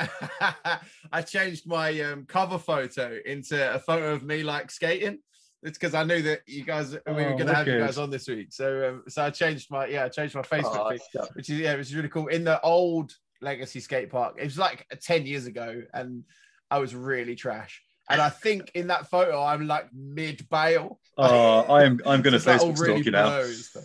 [1.12, 5.18] I changed my um, cover photo into a photo of me like skating.
[5.62, 7.98] It's because I knew that you guys we were Oh, going to have you guys
[7.98, 8.48] on this week.
[8.52, 11.00] So um, so I changed my yeah I changed my Facebook Oh, feed,
[11.34, 12.28] which is yeah which is really cool.
[12.28, 16.24] In the old Legacy skate park, it was like ten years ago, and
[16.70, 17.82] I was really trash.
[18.08, 20.98] And I think in that photo, I'm like mid bail.
[21.16, 23.26] Oh, I'm I'm going to Just like all Facebook really stalk you now.
[23.28, 23.84] blurry and stuff.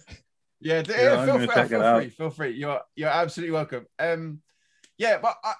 [0.61, 2.51] Yeah, Yeah, yeah, feel, free, feel free, feel free.
[2.51, 3.85] You're you're absolutely welcome.
[3.99, 4.41] Um,
[4.97, 5.53] yeah, but I,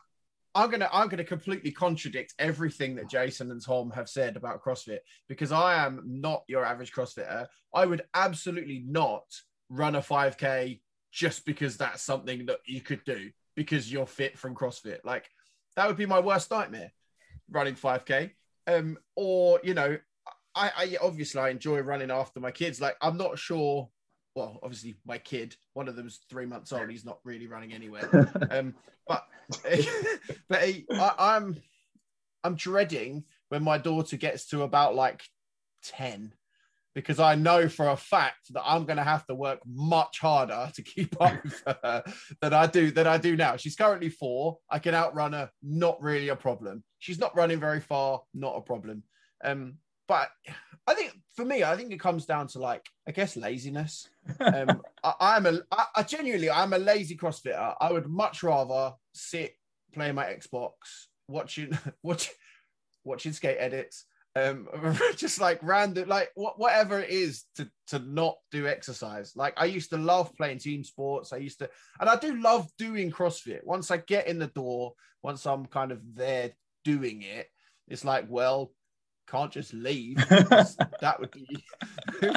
[0.56, 5.00] I'm gonna I'm gonna completely contradict everything that Jason and Tom have said about CrossFit
[5.28, 7.48] because I am not your average CrossFitter.
[7.74, 9.26] I would absolutely not
[9.70, 10.80] run a 5K
[11.12, 15.00] just because that's something that you could do because you're fit from CrossFit.
[15.04, 15.30] Like
[15.76, 16.94] that would be my worst nightmare,
[17.52, 18.32] running 5K.
[18.68, 19.98] Um, or you know,
[20.56, 22.80] I, I obviously I enjoy running after my kids.
[22.80, 23.90] Like I'm not sure.
[24.36, 26.90] Well, obviously my kid, one of them's three months old.
[26.90, 28.32] He's not really running anywhere.
[28.52, 28.76] Um,
[29.08, 29.26] but
[30.50, 31.62] but he, I, I'm
[32.44, 35.24] I'm dreading when my daughter gets to about like
[35.84, 36.34] ten,
[36.96, 40.72] because I know for a fact that I'm going to have to work much harder
[40.74, 42.04] to keep up with her
[42.42, 43.58] than I do than I do now.
[43.58, 44.58] She's currently four.
[44.70, 46.84] I can outrun her, not really a problem.
[47.00, 49.04] She's not running very far, not a problem.
[49.44, 49.76] Um,
[50.08, 50.30] but
[50.88, 54.10] I think for me, I think it comes down to like, I guess laziness.
[54.40, 57.76] Um, I, I'm a, I, I genuinely, I'm a lazy CrossFitter.
[57.80, 59.56] I would much rather sit,
[59.94, 60.72] play my Xbox,
[61.28, 62.32] watching, watch,
[63.04, 64.68] watching skate edits, um,
[65.16, 69.34] just like random, like what, whatever it is to to not do exercise.
[69.36, 71.32] Like I used to love playing team sports.
[71.32, 71.70] I used to,
[72.00, 73.64] and I do love doing CrossFit.
[73.64, 74.94] Once I get in the door,
[75.24, 76.52] once I'm kind of there
[76.84, 77.48] doing it,
[77.88, 78.72] it's like, well,
[79.28, 80.18] can't just leave.
[80.30, 81.64] that would be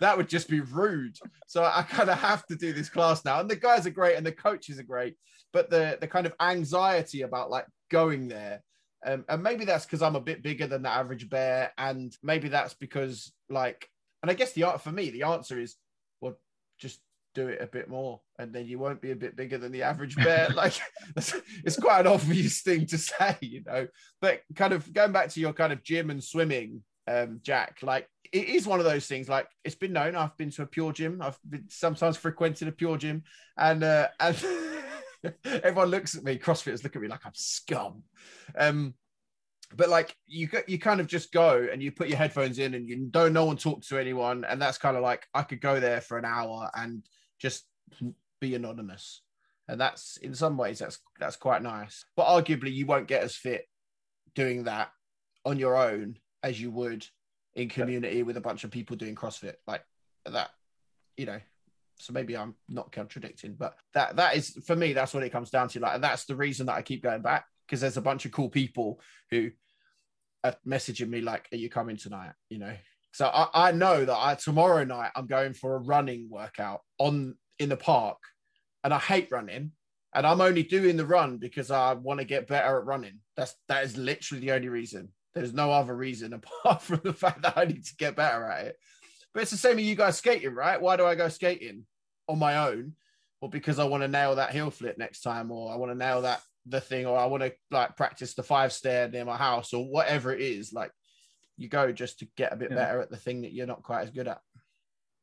[0.00, 1.16] that would just be rude.
[1.46, 3.40] So I kind of have to do this class now.
[3.40, 5.16] And the guys are great and the coaches are great,
[5.52, 8.62] but the the kind of anxiety about like going there.
[9.06, 12.48] Um, and maybe that's because I'm a bit bigger than the average bear, and maybe
[12.48, 13.88] that's because like,
[14.22, 15.76] and I guess the art for me, the answer is,
[16.22, 16.38] well,
[16.78, 17.00] just
[17.34, 19.82] do it a bit more and then you won't be a bit bigger than the
[19.82, 20.48] average bear.
[20.54, 20.74] Like
[21.16, 23.88] it's quite an obvious thing to say you know.
[24.20, 28.08] But kind of going back to your kind of gym and swimming um jack like
[28.32, 30.90] it is one of those things like it's been known i've been to a pure
[30.90, 33.22] gym i've been sometimes frequented a pure gym
[33.58, 34.42] and uh and
[35.44, 38.02] everyone looks at me crossfitters look at me like i'm scum.
[38.58, 38.94] Um
[39.76, 42.88] but like you you kind of just go and you put your headphones in and
[42.88, 45.80] you don't no one talk to anyone and that's kind of like i could go
[45.80, 47.02] there for an hour and
[47.38, 47.64] just
[48.40, 49.22] be anonymous.
[49.68, 52.04] And that's in some ways that's that's quite nice.
[52.16, 53.66] But arguably you won't get as fit
[54.34, 54.90] doing that
[55.44, 57.06] on your own as you would
[57.54, 59.82] in community with a bunch of people doing crossfit like
[60.26, 60.50] that
[61.16, 61.40] you know.
[62.00, 65.50] So maybe i'm not contradicting but that that is for me that's what it comes
[65.50, 65.80] down to.
[65.80, 68.32] Like and that's the reason that i keep going back because there's a bunch of
[68.32, 69.50] cool people who
[70.42, 72.32] are messaging me like are you coming tonight?
[72.50, 72.76] You know
[73.14, 77.36] so I, I know that I tomorrow night I'm going for a running workout on
[77.60, 78.18] in the park,
[78.82, 79.70] and I hate running,
[80.12, 83.20] and I'm only doing the run because I want to get better at running.
[83.36, 85.10] That's that is literally the only reason.
[85.32, 86.32] There's no other reason
[86.64, 88.76] apart from the fact that I need to get better at it.
[89.32, 90.80] But it's the same with you guys skating, right?
[90.80, 91.84] Why do I go skating
[92.28, 92.94] on my own?
[93.40, 95.98] Well, because I want to nail that heel flip next time, or I want to
[95.98, 99.36] nail that the thing, or I want to like practice the five stair near my
[99.36, 100.72] house, or whatever it is.
[100.72, 100.90] Like
[101.56, 102.76] you go just to get a bit yeah.
[102.76, 104.40] better at the thing that you're not quite as good at.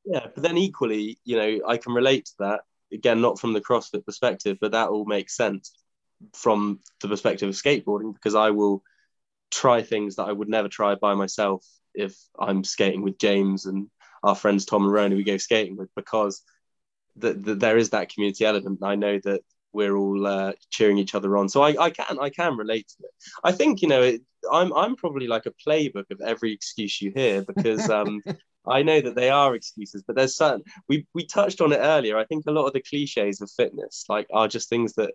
[0.05, 3.61] Yeah, but then equally, you know, I can relate to that again, not from the
[3.61, 5.71] CrossFit perspective, but that all makes sense
[6.35, 8.83] from the perspective of skateboarding because I will
[9.49, 13.87] try things that I would never try by myself if I'm skating with James and
[14.23, 16.43] our friends Tom and Rona we go skating with because
[17.15, 18.79] the, the, there is that community element.
[18.83, 19.41] I know that
[19.73, 21.49] we're all uh, cheering each other on.
[21.49, 23.11] So I, I can I can relate to it.
[23.43, 27.11] I think you know it, I'm I'm probably like a playbook of every excuse you
[27.15, 28.21] hear because um,
[28.67, 32.17] I know that they are excuses, but there's certain we we touched on it earlier.
[32.17, 35.13] I think a lot of the cliches of fitness like are just things that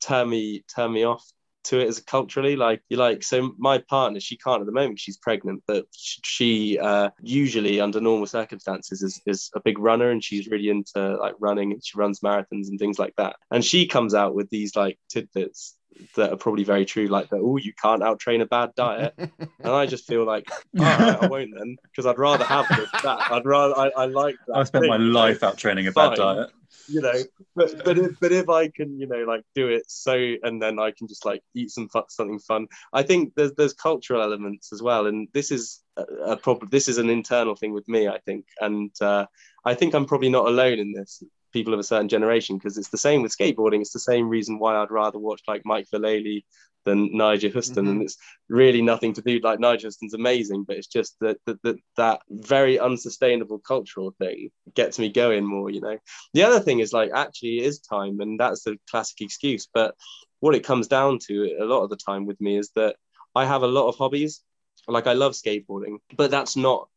[0.00, 1.24] turn me turn me off
[1.64, 5.00] to it as culturally like you like so my partner she can't at the moment
[5.00, 10.22] she's pregnant but she uh, usually under normal circumstances is, is a big runner and
[10.22, 13.86] she's really into like running and she runs marathons and things like that and she
[13.86, 15.76] comes out with these like tidbits
[16.16, 17.40] that are probably very true, like that.
[17.40, 21.50] Oh, you can't outtrain a bad diet, and I just feel like, right, I won't
[21.56, 23.18] then, because I'd rather have that.
[23.30, 24.56] I'd rather I, I like that.
[24.56, 26.50] I spent my life out training a bad diet.
[26.88, 27.14] You know,
[27.56, 30.78] but but if, but if I can, you know, like do it so, and then
[30.78, 32.66] I can just like eat some fun, something fun.
[32.92, 36.02] I think there's there's cultural elements as well, and this is a,
[36.32, 36.68] a problem.
[36.70, 39.26] This is an internal thing with me, I think, and uh,
[39.64, 41.22] I think I'm probably not alone in this
[41.54, 43.80] people of a certain generation because it's the same with skateboarding.
[43.80, 46.44] It's the same reason why I'd rather watch like Mike Vallely
[46.84, 47.92] than Nyjah Huston, mm-hmm.
[47.92, 48.18] and it's
[48.50, 49.38] really nothing to do.
[49.38, 54.50] Like Nyjah Huston's amazing, but it's just that that, that that very unsustainable cultural thing
[54.74, 55.70] gets me going more.
[55.70, 55.98] You know,
[56.34, 59.66] the other thing is like actually it is time, and that's the classic excuse.
[59.72, 59.94] But
[60.40, 62.96] what it comes down to a lot of the time with me is that
[63.34, 64.42] I have a lot of hobbies.
[64.86, 66.88] Like I love skateboarding, but that's not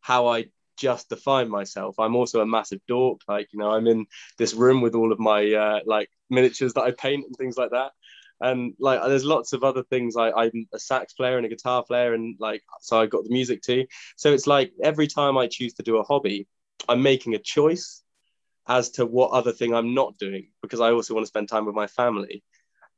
[0.00, 0.46] how I
[0.78, 1.96] just define myself.
[1.98, 3.20] I'm also a massive dork.
[3.28, 4.06] Like, you know, I'm in
[4.38, 7.70] this room with all of my uh, like miniatures that I paint and things like
[7.70, 7.92] that.
[8.40, 10.16] And like, there's lots of other things.
[10.16, 13.30] I, I'm a sax player and a guitar player, and like, so I got the
[13.30, 13.86] music too.
[14.16, 16.46] So it's like every time I choose to do a hobby,
[16.88, 18.02] I'm making a choice
[18.68, 21.66] as to what other thing I'm not doing because I also want to spend time
[21.66, 22.44] with my family.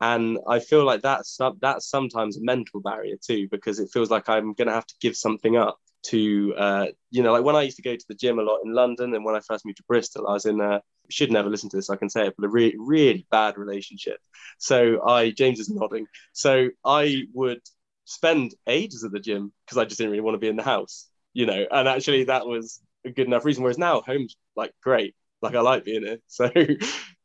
[0.01, 4.29] And I feel like that's that's sometimes a mental barrier too because it feels like
[4.29, 7.63] I'm going to have to give something up to uh, you know like when I
[7.63, 9.79] used to go to the gym a lot in London and when I first moved
[9.79, 12.35] to Bristol I was in a should never listen to this I can say it
[12.39, 14.19] but a really really bad relationship.
[14.59, 16.07] So I James is nodding.
[16.33, 17.61] So I would
[18.05, 20.63] spend ages at the gym because I just didn't really want to be in the
[20.63, 24.73] house you know and actually that was a good enough reason whereas now home's like
[24.83, 26.19] great Like I like being here.
[26.27, 26.51] So,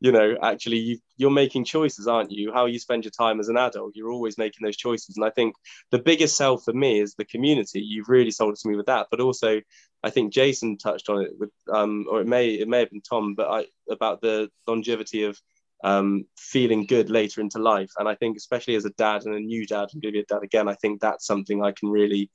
[0.00, 2.52] you know, actually, you, you're making choices, aren't you?
[2.52, 5.16] How you spend your time as an adult, you're always making those choices.
[5.16, 5.54] And I think
[5.90, 7.80] the biggest sell for me is the community.
[7.80, 9.06] You've really sold it to me with that.
[9.10, 9.60] But also,
[10.02, 13.00] I think Jason touched on it with, um, or it may it may have been
[13.00, 15.40] Tom, but I about the longevity of
[15.84, 17.90] um, feeling good later into life.
[17.98, 20.24] And I think, especially as a dad and a new dad, I'm going to a
[20.24, 20.68] dad again.
[20.68, 22.30] I think that's something I can really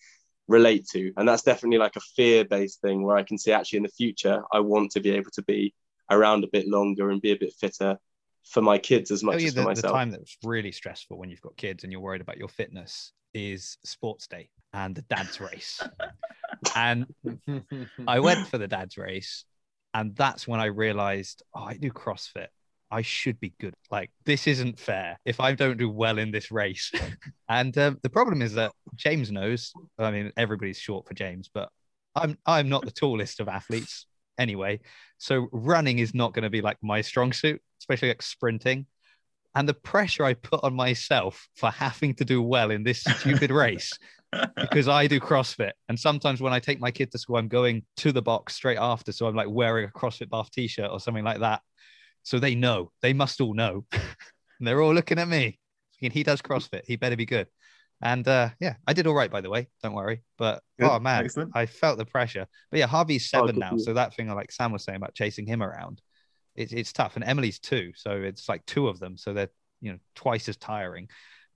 [0.51, 3.83] relate to, and that's definitely like a fear-based thing where I can see actually in
[3.83, 5.73] the future I want to be able to be
[6.09, 7.97] around a bit longer and be a bit fitter
[8.43, 11.41] for my kids as much as for the, the time that's really stressful when you've
[11.41, 15.81] got kids and you're worried about your fitness is sports day and the dad's race.
[16.75, 17.05] and
[18.07, 19.45] I went for the dad's race,
[19.93, 22.47] and that's when I realized, oh, I do CrossFit.
[22.91, 23.73] I should be good.
[23.89, 26.91] Like this isn't fair if I don't do well in this race.
[27.49, 29.71] and um, the problem is that James knows.
[29.97, 31.69] I mean, everybody's short for James, but
[32.15, 34.06] I'm I'm not the tallest of athletes
[34.38, 34.82] anyway.
[35.17, 38.88] So running is not going to be like my strong suit, especially like sprinting.
[39.54, 43.51] And the pressure I put on myself for having to do well in this stupid
[43.51, 43.91] race
[44.56, 45.71] because I do CrossFit.
[45.89, 48.77] And sometimes when I take my kid to school, I'm going to the box straight
[48.77, 49.12] after.
[49.12, 51.62] So I'm like wearing a CrossFit Bath t shirt or something like that.
[52.23, 53.86] So they know, they must all know.
[53.91, 55.60] and they're all looking at me
[56.10, 56.81] he does CrossFit.
[56.86, 57.47] He better be good.
[58.01, 59.67] And uh, yeah, I did all right, by the way.
[59.84, 60.23] Don't worry.
[60.39, 60.89] But Good.
[60.89, 61.51] oh man, Excellent.
[61.53, 62.47] I felt the pressure.
[62.71, 63.77] But yeah, Harvey's Oh, seven good now.
[63.77, 66.01] So that thing like Sam was saying about chasing him around,
[66.55, 67.15] it's, it's tough.
[67.15, 67.91] And Emily's two.
[67.95, 69.17] So it's like two of them.
[69.17, 71.10] So they're, you know, twice as tiring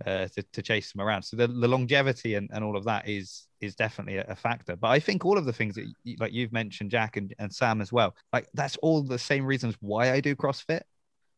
[0.06, 1.24] uh, to, to chase them around.
[1.24, 4.76] So the, the longevity and, and all of that is is definitely a, factor.
[4.76, 7.52] But I think all of the things that you, like you've mentioned, Jack and, and
[7.52, 10.82] Sam as well, like that's all the same reasons why I do CrossFit.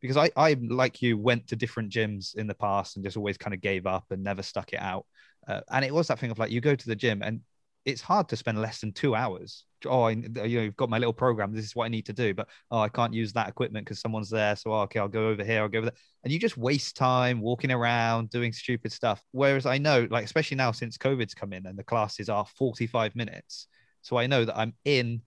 [0.01, 3.37] Because I, I like you went to different gyms in the past and just always
[3.37, 5.05] kind of gave up and never stuck it out.
[5.47, 7.41] Uh, and it was that thing of like you go to the gym and
[7.87, 9.63] it's hard to spend less than two hours.
[9.85, 11.53] Oh, I, you know, you've got my little program.
[11.53, 13.99] This is what I need to do, but oh, I can't use that equipment because
[13.99, 14.55] someone's there.
[14.55, 15.61] So oh, okay, I'll go over here.
[15.61, 19.23] I'll go over there, and you just waste time walking around doing stupid stuff.
[19.31, 23.15] Whereas I know, like especially now since COVID's come in and the classes are forty-five
[23.15, 23.67] minutes,
[24.01, 25.21] so I know that I'm in,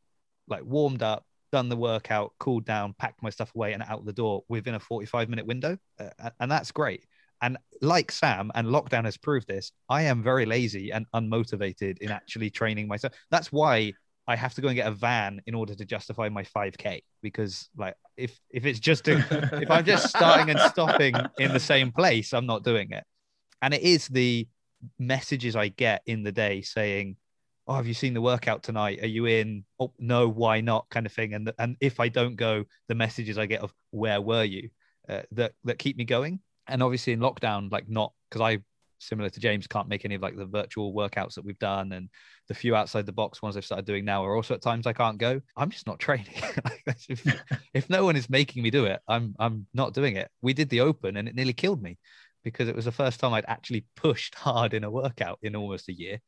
[0.47, 4.13] like warmed up, done the workout, cooled down, packed my stuff away, and out the
[4.13, 7.07] door within a forty-five minute window, uh, and that's great.
[7.43, 12.11] And like Sam, and lockdown has proved this, I am very lazy and unmotivated in
[12.11, 13.15] actually training myself.
[13.31, 13.95] That's why
[14.27, 17.69] I have to go and get a van in order to justify my 5k because
[17.77, 19.17] like if if it's just a,
[19.61, 23.05] if I'm just starting and stopping in the same place, I'm not doing it.
[23.63, 24.47] And it is the
[24.99, 27.17] messages I get in the day saying,
[27.67, 29.03] "Oh, have you seen the workout tonight?
[29.03, 29.65] Are you in?
[29.79, 31.35] Oh, no, why not?" kind of thing.
[31.35, 34.71] And and if I don't go, the messages I get of "Where were you?"
[35.09, 36.41] Uh, that that keep me going.
[36.67, 38.63] And obviously in lockdown, like not because I
[39.01, 42.09] similar to James can't make any of like the virtual workouts that we've done and
[42.49, 44.93] the few outside the box ones I've started doing now are also at times I
[44.93, 45.41] can't go.
[45.57, 46.27] I'm just not training.
[47.09, 47.43] If,
[47.73, 50.29] if no one is making me do it, I'm I'm not doing it.
[50.43, 51.99] We did the open and it nearly killed me
[52.45, 55.89] because it was the first time I'd actually pushed hard in a workout in almost
[55.89, 56.21] a year.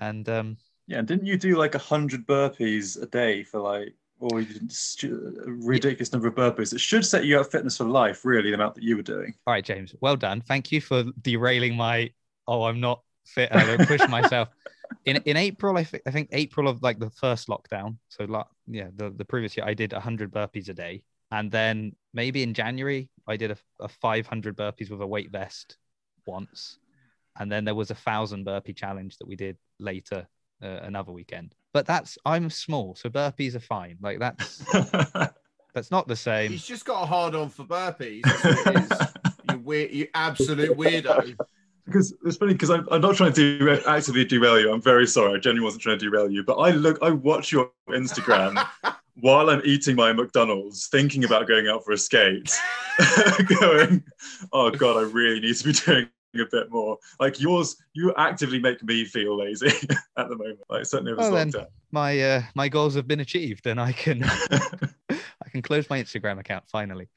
[0.00, 4.40] And um Yeah, didn't you do like a hundred burpees a day for like, or
[4.40, 7.76] you did stu- uh, a ridiculous number of burpees that should set you up fitness
[7.76, 8.24] for life?
[8.24, 9.34] Really, the amount that you were doing.
[9.46, 10.40] all right, James, well done.
[10.40, 12.10] Thank you for derailing my
[12.46, 14.48] oh, I'm not fit I don't push myself.
[15.06, 17.96] In in April, I think I think April of like the first lockdown.
[18.10, 21.02] So like yeah, the, the previous year I did 100 burpees a day.
[21.30, 25.78] And then maybe in January, I did a, a 500 burpees with a weight vest
[26.26, 26.78] once.
[27.38, 30.28] And then there was a thousand burpee challenge that we did later
[30.62, 31.54] uh, another weekend.
[31.72, 33.96] But that's I'm small, so burpees are fine.
[34.00, 34.58] Like that's
[35.74, 36.50] that's not the same.
[36.50, 38.22] He's just got a hard on for burpees.
[38.22, 39.08] That's what it is.
[39.50, 41.36] You weird, you absolute weirdo.
[41.84, 44.72] Because it's funny because I'm, I'm not trying to derail, actively derail you.
[44.72, 45.34] I'm very sorry.
[45.34, 46.44] I genuinely wasn't trying to derail you.
[46.44, 48.64] But I look, I watch your Instagram
[49.20, 52.56] while I'm eating my McDonald's, thinking about going out for a skate,
[53.60, 54.04] going,
[54.52, 56.08] oh God, I really need to be doing
[56.40, 56.96] a bit more.
[57.20, 59.66] Like yours, you actively make me feel lazy
[60.16, 60.60] at the moment.
[60.70, 61.66] Like certainly over Well, then- lockdown.
[61.90, 64.24] my uh, my goals have been achieved and I can
[65.10, 67.08] I can close my Instagram account finally.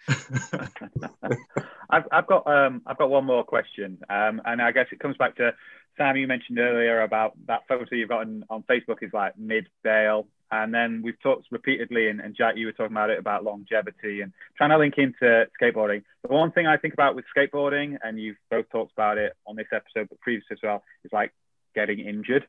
[1.90, 5.16] I've, I've got um, I've got one more question, um, and I guess it comes
[5.18, 5.54] back to
[5.98, 6.18] Sam.
[6.18, 10.28] You mentioned earlier about that photo you've got on, on Facebook is like mid bail,
[10.52, 14.22] and then we've talked repeatedly, and, and Jack, you were talking about it about longevity
[14.22, 16.04] and trying to link into skateboarding.
[16.28, 19.56] The one thing I think about with skateboarding, and you've both talked about it on
[19.56, 21.34] this episode, but previous as well, is like
[21.74, 22.48] getting injured.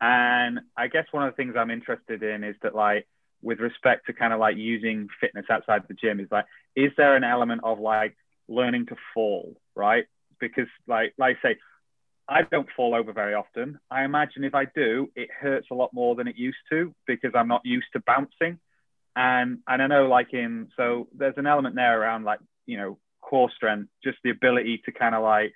[0.00, 3.06] And I guess one of the things I'm interested in is that like
[3.42, 7.16] with respect to kind of like using fitness outside the gym is like, is there
[7.16, 8.16] an element of like
[8.48, 10.06] learning to fall, right?
[10.38, 11.56] Because like like I say,
[12.28, 13.78] I don't fall over very often.
[13.90, 17.32] I imagine if I do, it hurts a lot more than it used to because
[17.34, 18.58] I'm not used to bouncing.
[19.16, 22.98] and and I know like in so there's an element there around like you know
[23.20, 25.52] core strength, just the ability to kind of like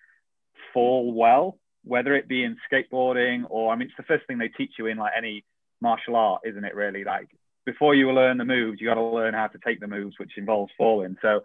[0.73, 4.49] fall well, whether it be in skateboarding or I mean it's the first thing they
[4.49, 5.45] teach you in like any
[5.81, 6.75] martial art, isn't it?
[6.75, 7.29] Really, like
[7.66, 10.33] before you learn the moves, you got to learn how to take the moves, which
[10.37, 11.16] involves falling.
[11.23, 11.41] So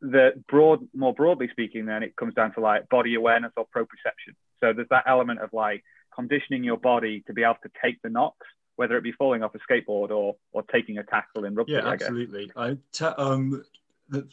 [0.00, 4.34] the broad, more broadly speaking, then it comes down to like body awareness or proprioception.
[4.60, 5.82] So there's that element of like
[6.14, 8.46] conditioning your body to be able to take the knocks,
[8.76, 11.72] whether it be falling off a skateboard or or taking a tackle in rugby.
[11.72, 12.50] Yeah, I absolutely.
[12.56, 13.64] I ta- um,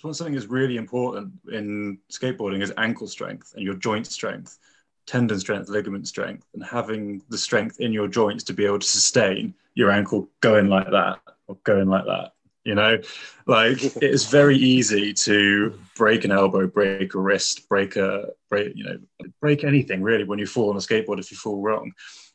[0.01, 4.57] something that's really important in skateboarding is ankle strength and your joint strength,
[5.05, 8.87] tendon strength, ligament strength, and having the strength in your joints to be able to
[8.87, 12.31] sustain your ankle going like that or going like that.
[12.65, 12.97] You know,
[13.45, 18.83] like it's very easy to break an elbow, break a wrist, break a break, you
[18.83, 18.97] know,
[19.39, 21.91] break anything really when you fall on a skateboard if you fall wrong.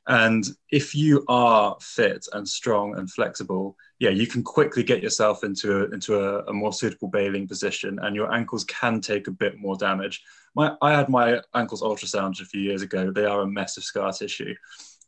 [0.06, 5.44] And if you are fit and strong and flexible, yeah, you can quickly get yourself
[5.44, 9.32] into a, into a, a, more suitable bailing position, and your ankles can take a
[9.32, 10.22] bit more damage.
[10.54, 13.10] My, I had my ankles ultrasound a few years ago.
[13.10, 14.54] They are a mess of scar tissue,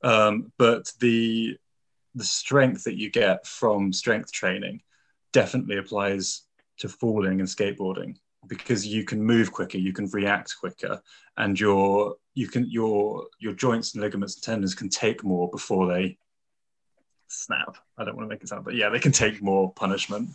[0.02, 1.56] um, but the
[2.14, 4.82] the strength that you get from strength training
[5.32, 6.42] definitely applies
[6.78, 8.16] to falling and skateboarding
[8.48, 11.00] because you can move quicker, you can react quicker,
[11.36, 15.86] and your you can your your joints and ligaments and tendons can take more before
[15.86, 16.16] they
[17.28, 17.76] snap.
[17.96, 20.30] I don't want to make it sound, but yeah, they can take more punishment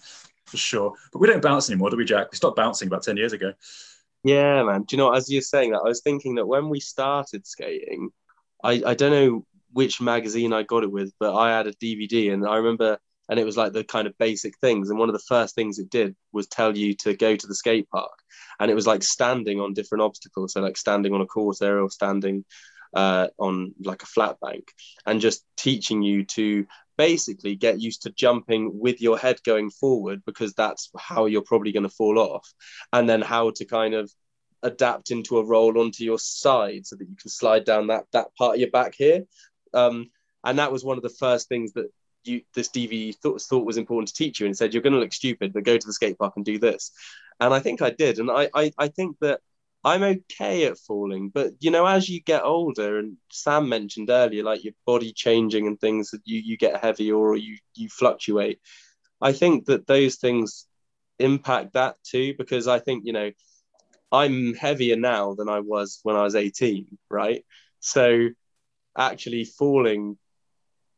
[0.46, 0.94] for sure.
[1.12, 2.32] But we don't bounce anymore, do we, Jack?
[2.32, 3.54] We stopped bouncing about ten years ago.
[4.24, 4.84] Yeah, man.
[4.84, 8.10] Do you know as you're saying that, I was thinking that when we started skating,
[8.64, 12.34] I I don't know which magazine I got it with, but I had a DVD,
[12.34, 13.00] and I remember
[13.30, 15.80] and it was like the kind of basic things and one of the first things
[15.80, 18.18] it did was tell you to go to the skate park
[18.60, 21.84] and it was like standing on different obstacles so like standing on a course area
[21.84, 22.44] or standing
[22.94, 24.66] uh, on like a flat bank
[25.06, 26.66] and just teaching you to
[26.98, 31.72] basically get used to jumping with your head going forward because that's how you're probably
[31.72, 32.52] going to fall off
[32.94, 34.12] and then how to kind of
[34.64, 38.34] adapt into a roll onto your side so that you can slide down that that
[38.36, 39.24] part of your back here.
[39.74, 40.10] Um,
[40.44, 41.92] and that was one of the first things that
[42.24, 45.00] you this DV thought, thought was important to teach you and said you're going to
[45.00, 46.92] look stupid, but go to the skate park and do this.
[47.40, 49.42] And I think I did, and I, I I think that
[49.84, 54.44] I'm okay at falling, but you know, as you get older, and Sam mentioned earlier,
[54.44, 58.60] like your body changing and things that you you get heavier or you you fluctuate.
[59.22, 60.68] I think that those things
[61.20, 63.32] impact that too, because I think you know
[64.12, 67.46] I'm heavier now than I was when I was 18, right?
[67.80, 68.30] So
[68.98, 70.18] actually falling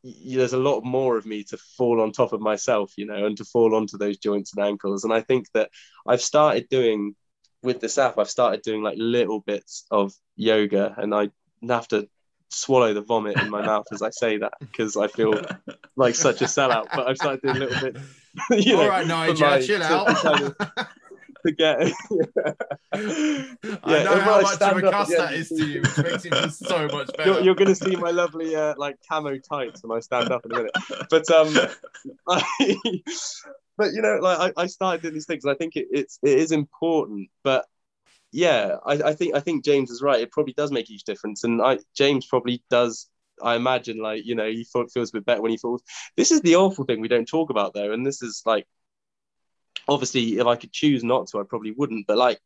[0.03, 3.37] there's a lot more of me to fall on top of myself, you know, and
[3.37, 5.03] to fall onto those joints and ankles.
[5.03, 5.69] And I think that
[6.07, 7.15] I've started doing
[7.61, 11.29] with this app, I've started doing like little bits of yoga, and I
[11.67, 12.07] have to
[12.49, 15.39] swallow the vomit in my mouth as I say that because I feel
[15.95, 16.87] like such a sellout.
[16.93, 18.01] But I've started doing a little bit.
[18.51, 20.87] You know, All right, Nigel, chill out.
[21.45, 21.79] To get.
[21.87, 21.93] yeah.
[23.83, 26.65] I know how much of a cuss that is to you, which makes it just
[26.65, 27.31] so much better.
[27.31, 30.45] You're, you're going to see my lovely uh, like camo tights when I stand up
[30.45, 30.71] in a minute.
[31.09, 31.55] But um,
[32.27, 32.43] I,
[33.77, 35.45] but you know, like I, I started doing these things.
[35.45, 37.65] I think it, it's it is important, but
[38.31, 40.21] yeah, I, I think I think James is right.
[40.21, 43.09] It probably does make a huge difference, and I James probably does
[43.41, 45.83] I imagine like you know he feels a bit better when he falls.
[46.17, 48.67] This is the awful thing we don't talk about though, and this is like
[49.89, 52.07] obviously if I could choose not to, I probably wouldn't.
[52.07, 52.39] But like,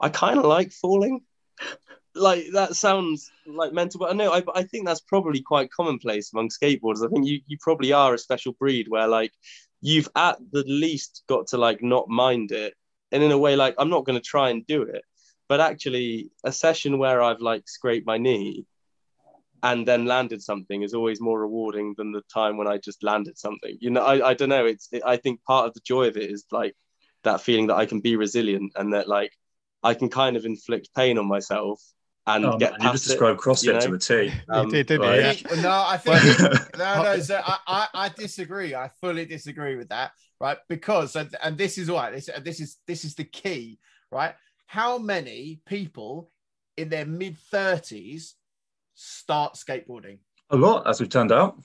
[0.00, 1.20] I kind of like falling.
[2.14, 6.32] like that sounds like mental, but I know I, I think that's probably quite commonplace
[6.32, 7.04] among skateboarders.
[7.04, 9.32] I think you you probably are a special breed where like
[9.80, 12.74] you've at the least got to like not mind it,
[13.10, 15.02] and in a way like I'm not going to try and do it,
[15.48, 18.64] but actually a session where I've like scraped my knee
[19.64, 23.38] and then landed something is always more rewarding than the time when I just landed
[23.38, 23.78] something.
[23.80, 24.66] You know, I, I don't know.
[24.66, 26.76] It's it, I think part of the joy of it is like
[27.22, 29.32] that feeling that I can be resilient and that like
[29.82, 31.80] I can kind of inflict pain on myself
[32.26, 33.80] and oh, get man, you just described CrossFit you know?
[33.80, 34.32] to a T.
[34.50, 35.42] Um, you did, didn't right?
[35.50, 35.62] you?
[35.62, 37.18] No, I think no, no.
[37.20, 38.74] So I, I, I, disagree.
[38.74, 40.12] I fully disagree with that.
[40.40, 43.78] Right, because and, and this is why this this is this is the key.
[44.10, 44.34] Right,
[44.66, 46.30] how many people
[46.76, 48.34] in their mid thirties
[48.94, 50.18] start skateboarding?
[50.50, 51.58] A lot, as we've turned out.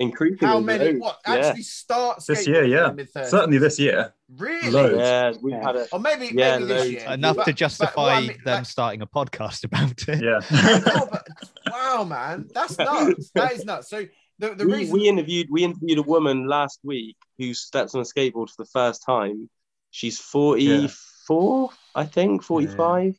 [0.00, 0.46] Increasingly.
[0.46, 0.98] How many?
[0.98, 1.66] What actually yeah.
[1.66, 2.64] start this year?
[2.64, 4.12] Yeah, certainly this year.
[4.36, 4.70] Really?
[4.70, 4.96] Loads.
[4.98, 5.88] Yeah, we've had it.
[5.92, 7.12] Or maybe, yeah, maybe this year.
[7.12, 10.22] enough but, to justify but, well, I mean, them like, starting a podcast about it.
[10.22, 10.40] Yeah.
[10.86, 11.28] no, but,
[11.70, 13.30] wow, man, that's nuts.
[13.36, 13.88] That is nuts.
[13.88, 14.04] So
[14.40, 18.00] the, the we, reason we interviewed we interviewed a woman last week who steps on
[18.00, 19.48] a skateboard for the first time.
[19.90, 20.88] She's forty
[21.28, 22.02] four, yeah.
[22.02, 23.16] I think, forty five.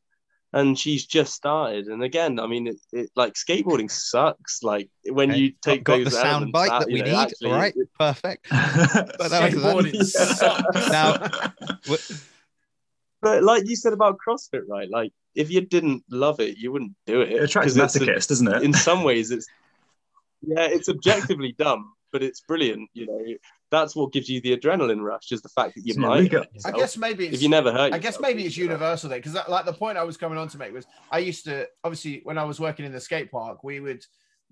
[0.56, 1.86] And she's just started.
[1.88, 4.64] And again, I mean, it, it like skateboarding sucks.
[4.64, 7.04] Like when Okay, you take got, got those the sound bite out, that we you
[7.04, 7.18] know, need.
[7.18, 8.48] actually, All right, it- perfect.
[8.52, 10.04] But that Skateboarding Yeah.
[10.04, 10.90] sucks.
[10.90, 11.92] Now-
[13.22, 14.90] but like you said about CrossFit, right?
[14.90, 17.32] Like if you didn't love it, you wouldn't do it.
[17.32, 18.64] it attracts 'Cause it's a- masochists, doesn't it?
[18.64, 19.48] in some ways it's
[20.42, 23.36] yeah it's objectively dumb but it's brilliant you know.
[23.72, 26.30] That's what gives you the adrenaline rush is the fact that you So, might we
[26.30, 28.56] got- hurt I guess maybe it's, if you never hurt I guess yourself, maybe it's
[28.56, 31.44] universal there because like the point I was coming on to make was I used
[31.44, 34.02] to obviously when I was working in the skate park we would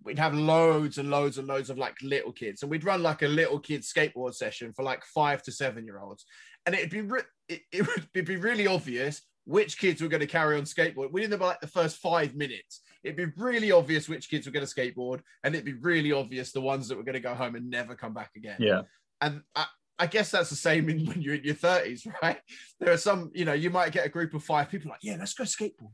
[0.04, 3.22] we'd have loads and loads and loads of like little kids and we'd run like
[3.22, 6.26] a little kid skateboard session for like five to seven year olds
[6.66, 10.20] and it'd be re- it, it would it'd be really obvious which kids were going
[10.28, 14.08] to carry on skateboard within the, like the first five minutes it'd be really obvious
[14.08, 17.04] which kids were going to skateboard and it'd be really obvious the ones that were
[17.04, 18.82] going to go home and never come back again yeah.
[19.22, 19.66] and I,
[20.00, 22.40] I guess that's the same in, when you're in your 30s, right?
[22.80, 25.18] There are some, you know, you might get a group of five people like, yeah,
[25.18, 25.94] let's go skateboard.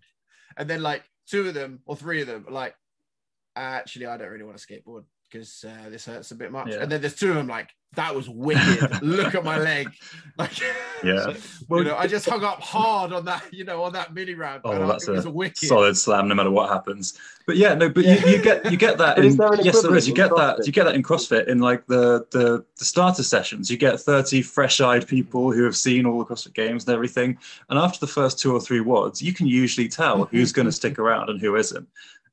[0.57, 2.76] And then like two of them or three of them are like,
[3.55, 6.70] actually, I don't really want to skateboard because uh, this hurts a bit much.
[6.70, 6.82] Yeah.
[6.82, 9.02] And then there's two of them like, that was wicked.
[9.02, 9.90] Look at my leg.
[10.38, 10.52] Like,
[11.04, 11.34] Yeah.
[11.70, 14.62] you know, I just hung up hard on that, you know, on that mini ramp.
[14.66, 15.68] Oh, and I- that's it was a a wicked.
[15.68, 17.18] solid slam no matter what happens
[17.48, 20.08] but yeah no but You, you get you get that in there yes there is
[20.08, 23.24] you in get that you get that in crossfit in like the the, the starter
[23.24, 27.38] sessions you get 30 fresh-eyed people who have seen all the crossfit games and everything
[27.70, 30.72] and after the first two or three WODs you can usually tell who's going to
[30.72, 31.88] stick around and who isn't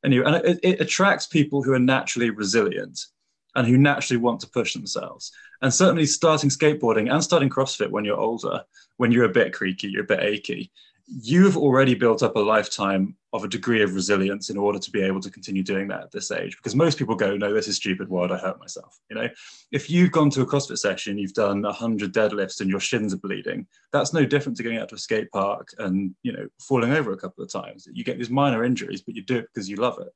[0.06, 3.06] and you and it, it attracts people who are naturally resilient
[3.56, 5.32] and who naturally want to push themselves.
[5.60, 8.62] And certainly starting skateboarding and starting crossfit when you're older
[8.98, 10.70] when you're a bit creaky you're a bit achy
[11.08, 15.02] you've already built up a lifetime of a degree of resilience in order to be
[15.02, 17.76] able to continue doing that at this age because most people go no this is
[17.76, 18.08] stupid.
[18.08, 18.98] Why would i hurt myself?
[19.08, 19.28] You know
[19.70, 23.18] if you've gone to a crossfit session you've done 100 deadlifts and your shins are
[23.18, 26.92] bleeding that's no different to going out to a skate park and you know falling
[26.92, 27.86] over a couple of times.
[27.92, 30.12] You get these minor injuries but you do it because you love it.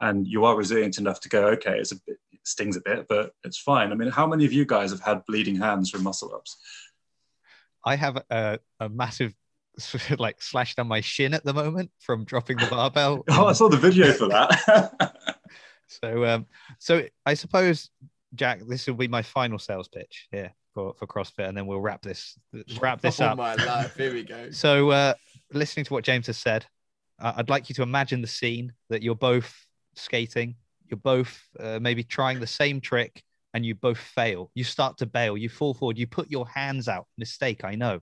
[0.00, 3.06] And you are resilient enough to go okay it's a bit it stings a bit
[3.08, 3.92] but it's fine.
[3.92, 6.58] I mean how many of you guys have had bleeding hands from muscle ups
[7.82, 9.34] I have a, a massive
[10.18, 13.24] like slash down my shin at the moment from dropping the barbell.
[13.30, 15.14] oh i saw the video for that
[15.88, 16.46] So, um,
[16.78, 17.90] so I suppose,
[18.34, 21.80] Jack, this will be my final sales pitch here for, for CrossFit, and then we'll
[21.80, 22.38] wrap this
[22.80, 23.38] wrap this oh up.
[23.38, 23.96] my life.
[23.96, 24.50] Here we go.
[24.50, 25.14] So, uh,
[25.52, 26.66] listening to what James has said,
[27.18, 29.52] uh, I'd like you to imagine the scene that you're both
[29.94, 30.56] skating,
[30.86, 33.22] you're both uh, maybe trying the same trick,
[33.54, 34.50] and you both fail.
[34.54, 37.06] You start to bail, you fall forward, you put your hands out.
[37.16, 38.00] Mistake, I know.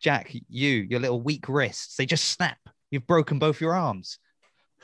[0.00, 2.58] Jack, you, your little weak wrists, they just snap.
[2.90, 4.18] You've broken both your arms.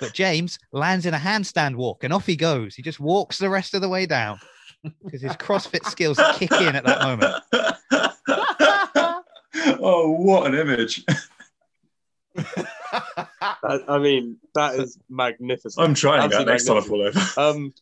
[0.01, 2.75] But James lands in a handstand walk and off he goes.
[2.75, 4.41] He just walks the rest of the way down
[5.05, 7.35] because his CrossFit skills kick in at that moment.
[9.81, 11.05] oh, what an image!
[12.37, 17.21] I, I mean that is magnificent I'm trying that Absolutely next time I fall over.
[17.37, 17.73] um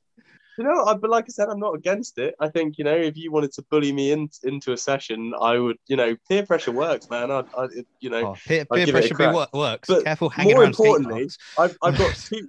[0.59, 2.95] you know I, but like i said i'm not against it i think you know
[2.95, 6.45] if you wanted to bully me in, into a session i would you know peer
[6.45, 9.15] pressure works man i, I it, you know Oh, peer, I'll peer give it a
[9.15, 9.53] pressure be crack.
[9.55, 9.89] works.
[9.89, 11.29] But Careful hanging more around importantly.
[11.59, 12.49] I've, I've got two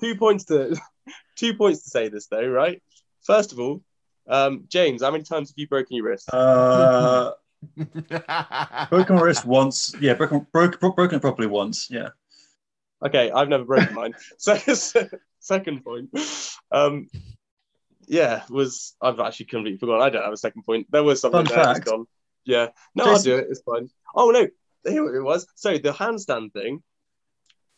[0.00, 0.76] two points to
[1.36, 2.82] two points to say this though, right?
[3.22, 3.82] First of all,
[4.28, 6.28] um, James, how many times have you broken your wrist?
[6.32, 7.32] Uh,
[8.90, 9.94] broken my wrist once.
[10.00, 11.90] Yeah, broken broke, bro- broken properly once.
[11.90, 12.10] Yeah.
[13.04, 14.14] Okay, I've never broken mine.
[14.38, 14.56] So,
[15.40, 16.10] second point,
[16.72, 17.08] um,
[18.06, 20.02] yeah, was I've actually completely forgotten.
[20.02, 20.86] I don't have a second point.
[20.90, 21.70] There was something Fun there.
[21.70, 21.86] It's fact.
[21.86, 22.06] gone.
[22.44, 23.46] Yeah, no, I'll do it.
[23.50, 23.88] It's fine.
[24.14, 24.46] Oh no,
[24.90, 25.46] here it was.
[25.54, 26.82] So the handstand thing,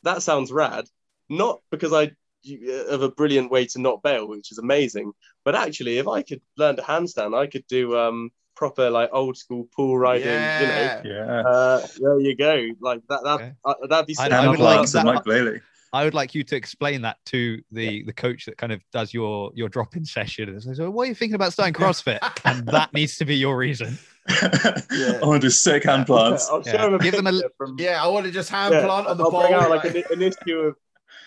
[0.05, 0.87] that sounds rad.
[1.29, 5.13] Not because I you- of a brilliant way to not bail, which is amazing,
[5.45, 9.37] but actually, if I could learn to handstand, I could do um proper like old
[9.37, 10.27] school pool riding.
[10.27, 11.03] You know, Yeah.
[11.05, 11.41] Yeah.
[11.49, 12.69] uh, there you go.
[12.81, 13.23] Like that.
[13.25, 13.53] That Okay.
[13.65, 14.17] uh, that'd be.
[14.19, 14.33] I- sick.
[14.33, 15.61] I Hannah would like Clarkson, that- Mike Bailey.
[15.93, 19.13] I would like you to explain that to the the coach that kind of does
[19.13, 20.49] your your drop in session.
[20.49, 23.37] And says, "Oh, "What are you thinking about starting CrossFit?" and that needs to be
[23.37, 23.99] your reason.
[24.29, 26.49] I want to do sick hand plants.
[26.49, 26.87] I'll show Yeah.
[26.87, 29.17] him a Give them a- from Yeah, I want to just hand Yeah, plant on
[29.19, 29.41] the I'll ball.
[29.43, 30.77] bring out like like- an, an issue of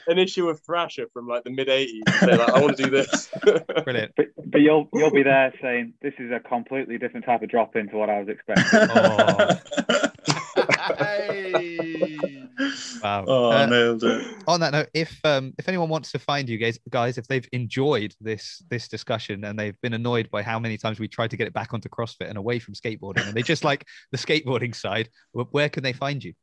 [0.08, 2.20] an issue of Thrasher from like the mid '80s.
[2.20, 3.30] Say like, I want to do this.
[3.84, 4.14] Brilliant.
[4.16, 7.76] But, but you'll you'll be there saying this is a completely different type of drop
[7.76, 8.80] into what I was expecting.
[8.96, 10.10] Oh.
[10.98, 12.18] Hey.
[13.02, 13.26] Wow.
[13.28, 14.26] oh, Uh, nailed it.
[14.48, 17.48] on that note, if um if anyone wants to find you guys, guys, if they've
[17.52, 21.38] enjoyed this this discussion and they've been annoyed by how many times we tried to
[21.38, 24.76] get it back onto CrossFit and away from skateboarding, and they just like the skateboarding
[24.76, 26.34] side, where can they find you?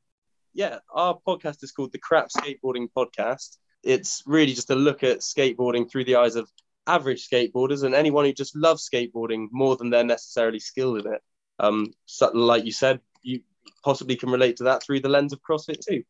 [0.53, 3.59] yeah, our podcast is called the Crap Skateboarding Podcast.
[3.85, 6.51] It's really just a look at skateboarding through the eyes of
[6.89, 11.21] average skateboarders and anyone who just loves skateboarding more than they're necessarily skilled in it.
[11.61, 13.43] Um, so, like you said, you
[13.85, 16.03] possibly can relate to that through the lens of CrossFit too.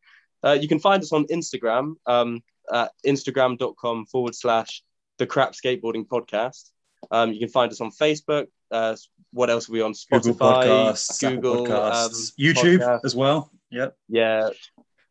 [0.43, 2.41] Uh, you can find us on Instagram um,
[2.73, 4.83] at instagram.com forward slash
[5.17, 6.71] the crap skateboarding podcast.
[7.11, 8.47] Um, you can find us on Facebook.
[8.69, 8.95] Uh,
[9.33, 9.93] what else are we on?
[9.93, 12.99] Spotify, Google Podcasts, Google, Podcasts, um, YouTube podcast.
[13.05, 13.51] as well.
[13.71, 13.95] Yep.
[14.09, 14.49] Yeah,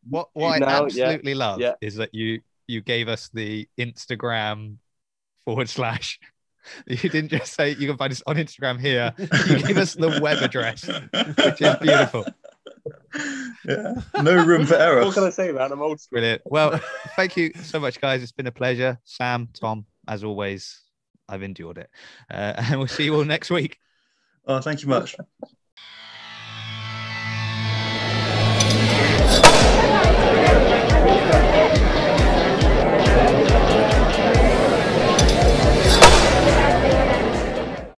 [0.07, 1.73] What what I Now, yeah, absolutely love yeah.
[1.81, 4.77] is that you you gave us the Instagram
[5.45, 6.19] forward slash.
[6.85, 9.15] You didn't just say you can find us on Instagram here.
[9.17, 12.23] You gave us the web address, which is beautiful.
[13.65, 13.93] Yeah.
[14.21, 15.01] No room for error.
[15.05, 15.71] what can I say, man?
[15.71, 16.17] I'm old school.
[16.17, 16.41] Brilliant.
[16.45, 16.79] Well,
[17.15, 18.23] thank you so much, guys.
[18.23, 18.99] It's been a pleasure.
[19.03, 20.81] Sam, Tom, as always,
[21.29, 21.89] I've endured it.
[22.29, 23.77] Uh, and we'll see you all next week.
[24.45, 25.15] Oh, thank you much.